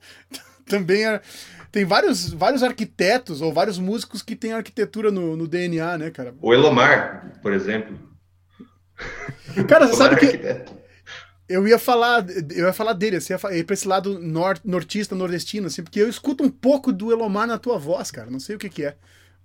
[0.68, 1.20] também é...
[1.70, 6.34] Tem vários, vários arquitetos ou vários músicos que têm arquitetura no, no DNA, né, cara?
[6.40, 7.98] O Elomar, por exemplo.
[9.68, 10.26] Cara, você sabe é que...
[10.26, 10.78] Arquiteto.
[11.48, 15.66] Eu ia falar, eu ia falar dele, assim, ia, pra esse lado nor, nortista, nordestino,
[15.66, 18.30] assim, porque eu escuto um pouco do Elomar na tua voz, cara.
[18.30, 18.96] Não sei o que, que é.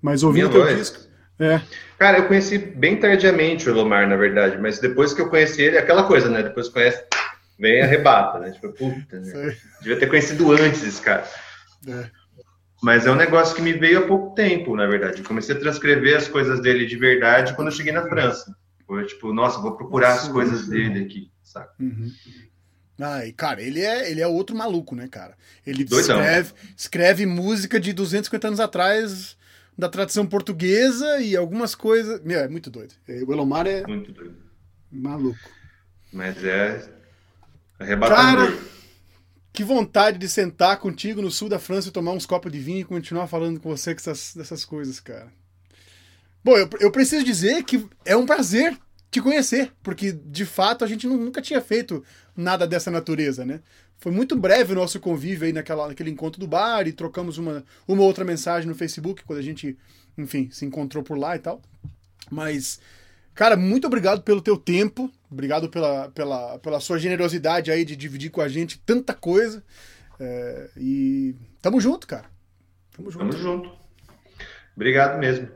[0.02, 0.78] Mas ouvindo teu voz.
[0.78, 1.00] disco.
[1.40, 1.62] É.
[1.98, 5.78] Cara, eu conheci bem tardiamente o Elomar, na verdade, mas depois que eu conheci ele,
[5.78, 6.44] aquela coisa, né?
[6.44, 7.04] Depois conhece,
[7.60, 8.52] vem arrebata, né?
[8.52, 9.56] Tipo, puta, né?
[9.80, 11.28] Devia ter conhecido antes esse cara.
[11.88, 12.10] É.
[12.82, 15.20] Mas é um negócio que me veio há pouco tempo, na verdade.
[15.20, 18.56] Eu comecei a transcrever as coisas dele de verdade quando eu cheguei na França.
[18.86, 21.74] Foi tipo, nossa, vou procurar as coisas dele aqui saca?
[21.80, 22.12] Uhum.
[23.00, 25.36] Ah, e, cara, ele é, ele é outro maluco, né, cara?
[25.66, 29.38] Ele escreve, escreve música de 250 anos atrás
[29.78, 32.22] da tradição portuguesa e algumas coisas.
[32.22, 32.94] Meu, é muito doido.
[33.08, 33.86] O Elomar é.
[33.86, 34.38] Muito doido.
[34.92, 35.38] Maluco.
[36.12, 36.93] Mas é.
[37.80, 38.48] Arrebatador.
[38.48, 38.60] Cara,
[39.52, 42.82] que vontade de sentar contigo no sul da França e tomar uns copos de vinho
[42.82, 45.32] e continuar falando com você dessas, dessas coisas, cara.
[46.44, 48.78] Bom, eu, eu preciso dizer que é um prazer
[49.10, 52.04] te conhecer, porque de fato a gente nunca tinha feito
[52.36, 53.62] nada dessa natureza, né?
[54.00, 57.64] Foi muito breve o nosso convívio aí naquela, naquele encontro do bar e trocamos uma,
[57.88, 59.78] uma outra mensagem no Facebook quando a gente,
[60.18, 61.62] enfim, se encontrou por lá e tal.
[62.30, 62.82] Mas,
[63.34, 68.30] cara, muito obrigado pelo teu tempo, obrigado pela, pela, pela sua generosidade aí de dividir
[68.30, 69.64] com a gente tanta coisa.
[70.20, 72.26] É, e tamo junto, cara.
[72.96, 73.30] Tamo junto.
[73.30, 73.72] Tamo junto.
[74.76, 75.50] Obrigado mesmo.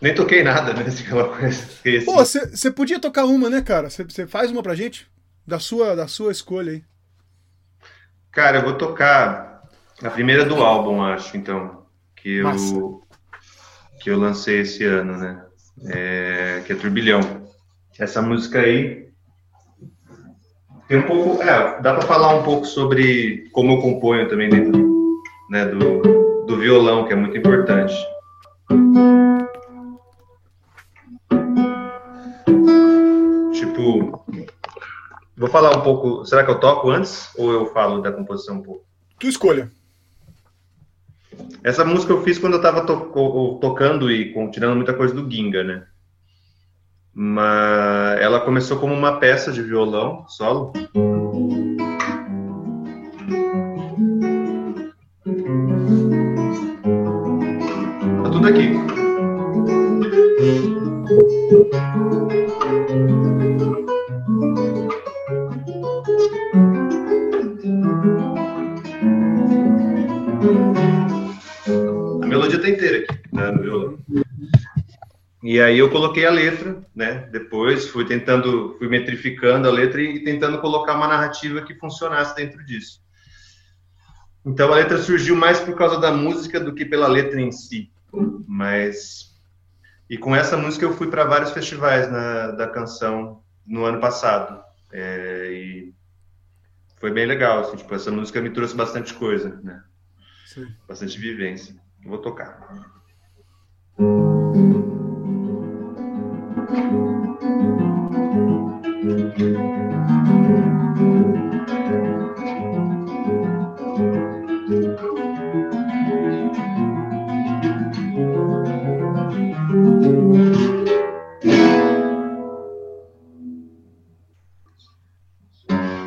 [0.00, 0.84] Nem toquei nada, né?
[2.04, 3.88] Pô, você podia tocar uma, né, cara?
[3.88, 5.08] Você faz uma pra gente?
[5.46, 6.84] Da sua, da sua escolha aí.
[8.30, 9.62] Cara, eu vou tocar
[10.02, 11.86] a primeira do álbum, acho, então.
[12.14, 13.02] Que eu,
[14.00, 15.45] que eu lancei esse ano, né?
[15.84, 17.20] É, que é Turbilhão.
[17.98, 19.08] Essa música aí
[20.88, 21.42] tem um pouco.
[21.42, 26.58] É, dá para falar um pouco sobre como eu componho também dentro né, do, do
[26.58, 27.94] violão, que é muito importante.
[33.52, 34.24] Tipo,
[35.36, 36.24] Vou falar um pouco.
[36.24, 38.86] Será que eu toco antes ou eu falo da composição um pouco?
[39.20, 39.70] Tu escolha.
[41.62, 45.64] Essa música eu fiz quando eu estava to tocando e tirando muita coisa do Ginga,
[45.64, 45.84] né?
[47.12, 50.72] Mas ela começou como uma peça de violão solo.
[58.22, 58.70] Tá tudo aqui.
[75.46, 77.28] E aí eu coloquei a letra, né?
[77.30, 82.66] Depois fui tentando, fui metrificando a letra e tentando colocar uma narrativa que funcionasse dentro
[82.66, 83.00] disso.
[84.44, 87.88] Então a letra surgiu mais por causa da música do que pela letra em si.
[88.48, 89.36] Mas
[90.10, 94.60] e com essa música eu fui para vários festivais na, da canção no ano passado.
[94.92, 95.94] É, e
[96.96, 99.80] foi bem legal, assim, tipo, essa música me trouxe bastante coisa, né?
[100.44, 100.66] Sim.
[100.88, 101.76] Bastante vivência.
[102.04, 102.58] Vou tocar.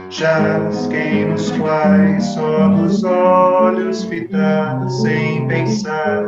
[0.10, 6.24] Jasquei nos quais só dos olhos fitados sem pensar,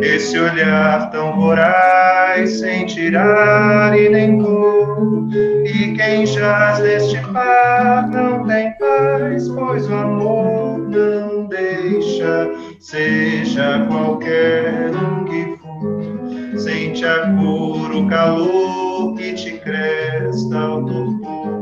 [0.00, 5.28] esse olhar tão voraz sem tirar e nem cor.
[5.64, 14.90] E quem jaz neste par não tem paz, pois o amor não deixa, seja qualquer
[14.94, 16.58] um que for.
[16.58, 21.56] Sente a cor, o calor que te cresta ao torpor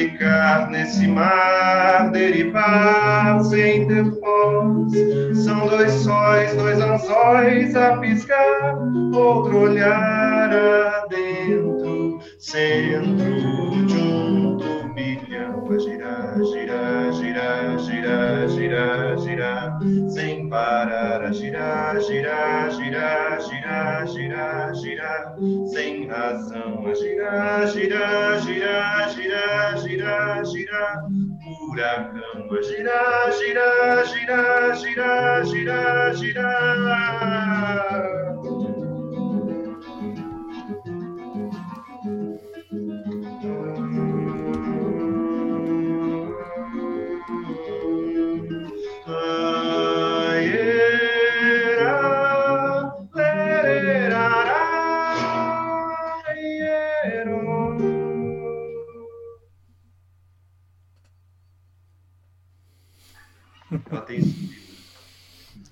[0.00, 5.44] ficar nesse mar, derivar sem ter voz.
[5.44, 8.78] São dois sóis, dois anzóis a piscar,
[9.14, 10.50] outro olhar
[11.04, 19.78] adentro, centro de um turbilhão a girar, girar, girar, girar, girar, girar,
[20.10, 25.34] sem parar a girar, girar, girar, girar, girar, girar,
[25.72, 31.04] sem razão a girar, girar, girar, girar, girar girar,
[31.70, 32.12] girar,
[32.48, 34.04] furacão a girar,
[34.76, 38.19] girar, girar, girar,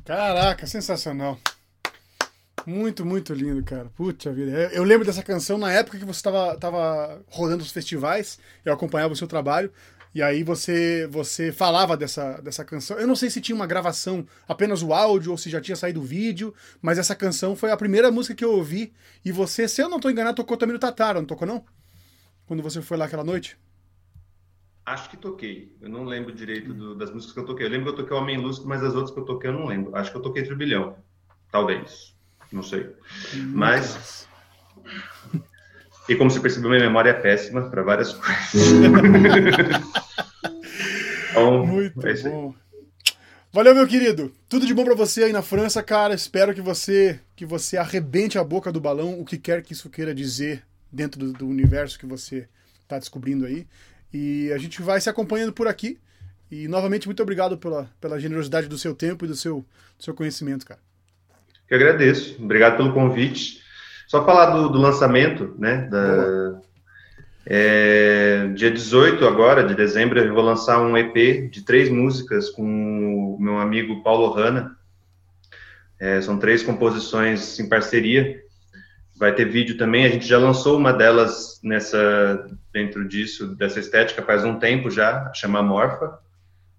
[0.09, 1.39] Caraca, sensacional.
[2.65, 3.91] Muito, muito lindo, cara.
[3.95, 4.71] Puta vida.
[4.73, 9.13] Eu lembro dessa canção na época que você estava tava rodando os festivais, eu acompanhava
[9.13, 9.71] o seu trabalho,
[10.15, 12.99] e aí você você falava dessa, dessa canção.
[12.99, 16.01] Eu não sei se tinha uma gravação, apenas o áudio, ou se já tinha saído
[16.01, 19.83] o vídeo, mas essa canção foi a primeira música que eu ouvi, e você, se
[19.83, 21.63] eu não estou enganado, tocou também no Tatara, não tocou não?
[22.47, 23.59] Quando você foi lá aquela noite?
[24.89, 25.71] Acho que toquei.
[25.83, 27.67] Eu não lembro direito do, das músicas que eu toquei.
[27.67, 29.55] Eu lembro que eu toquei o Homem Lúcido, mas as outras que eu toquei eu
[29.55, 29.95] não lembro.
[29.95, 30.97] Acho que eu toquei Turbilhão.
[31.53, 32.17] Talvez.
[32.51, 32.89] Não sei.
[33.35, 34.27] Mas.
[36.09, 38.55] E como você percebeu, minha memória é péssima para várias coisas.
[41.33, 42.55] então, Muito é bom.
[43.53, 44.33] Valeu, meu querido.
[44.49, 46.15] Tudo de bom para você aí na França, cara.
[46.15, 49.91] Espero que você que você arrebente a boca do balão, o que quer que isso
[49.91, 52.49] queira dizer dentro do, do universo que você
[52.85, 53.67] está descobrindo aí.
[54.13, 55.99] E a gente vai se acompanhando por aqui.
[56.51, 59.65] E novamente, muito obrigado pela, pela generosidade do seu tempo e do seu,
[59.99, 60.81] do seu conhecimento, cara.
[61.69, 62.43] Eu agradeço.
[62.43, 63.63] Obrigado pelo convite.
[64.07, 65.87] Só falar do, do lançamento, né?
[65.91, 66.61] Da,
[67.51, 72.63] é, dia 18 agora, de dezembro, eu vou lançar um EP de três músicas com
[72.63, 74.77] o meu amigo Paulo Hanna.
[75.99, 78.43] É, são três composições em parceria.
[79.19, 80.05] Vai ter vídeo também.
[80.05, 85.33] A gente já lançou uma delas nessa dentro disso, dessa estética, faz um tempo já,
[85.35, 86.19] chama Morfa.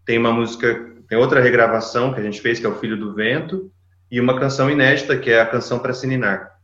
[0.05, 3.13] Tem uma música, tem outra regravação que a gente fez, que é O Filho do
[3.13, 3.69] Vento,
[4.09, 6.57] e uma canção inédita, que é a Canção para Sininar.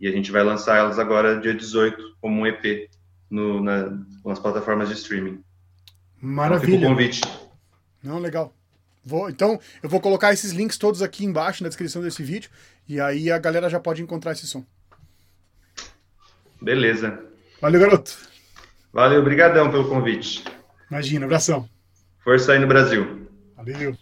[0.00, 2.88] E a gente vai lançar elas agora, dia 18, como um EP
[3.30, 5.42] no, na, nas plataformas de streaming.
[6.20, 6.76] Maravilha.
[6.76, 7.20] Então, convite.
[8.02, 8.54] Não, legal.
[9.04, 12.50] Vou, então, eu vou colocar esses links todos aqui embaixo na descrição desse vídeo,
[12.88, 14.64] e aí a galera já pode encontrar esse som.
[16.60, 17.18] Beleza.
[17.60, 18.16] Valeu, garoto.
[18.92, 20.44] Valeu, obrigadão pelo convite.
[20.90, 21.68] Imagina, abração.
[22.24, 23.28] Força aí no Brasil.
[23.56, 23.96] Valeu.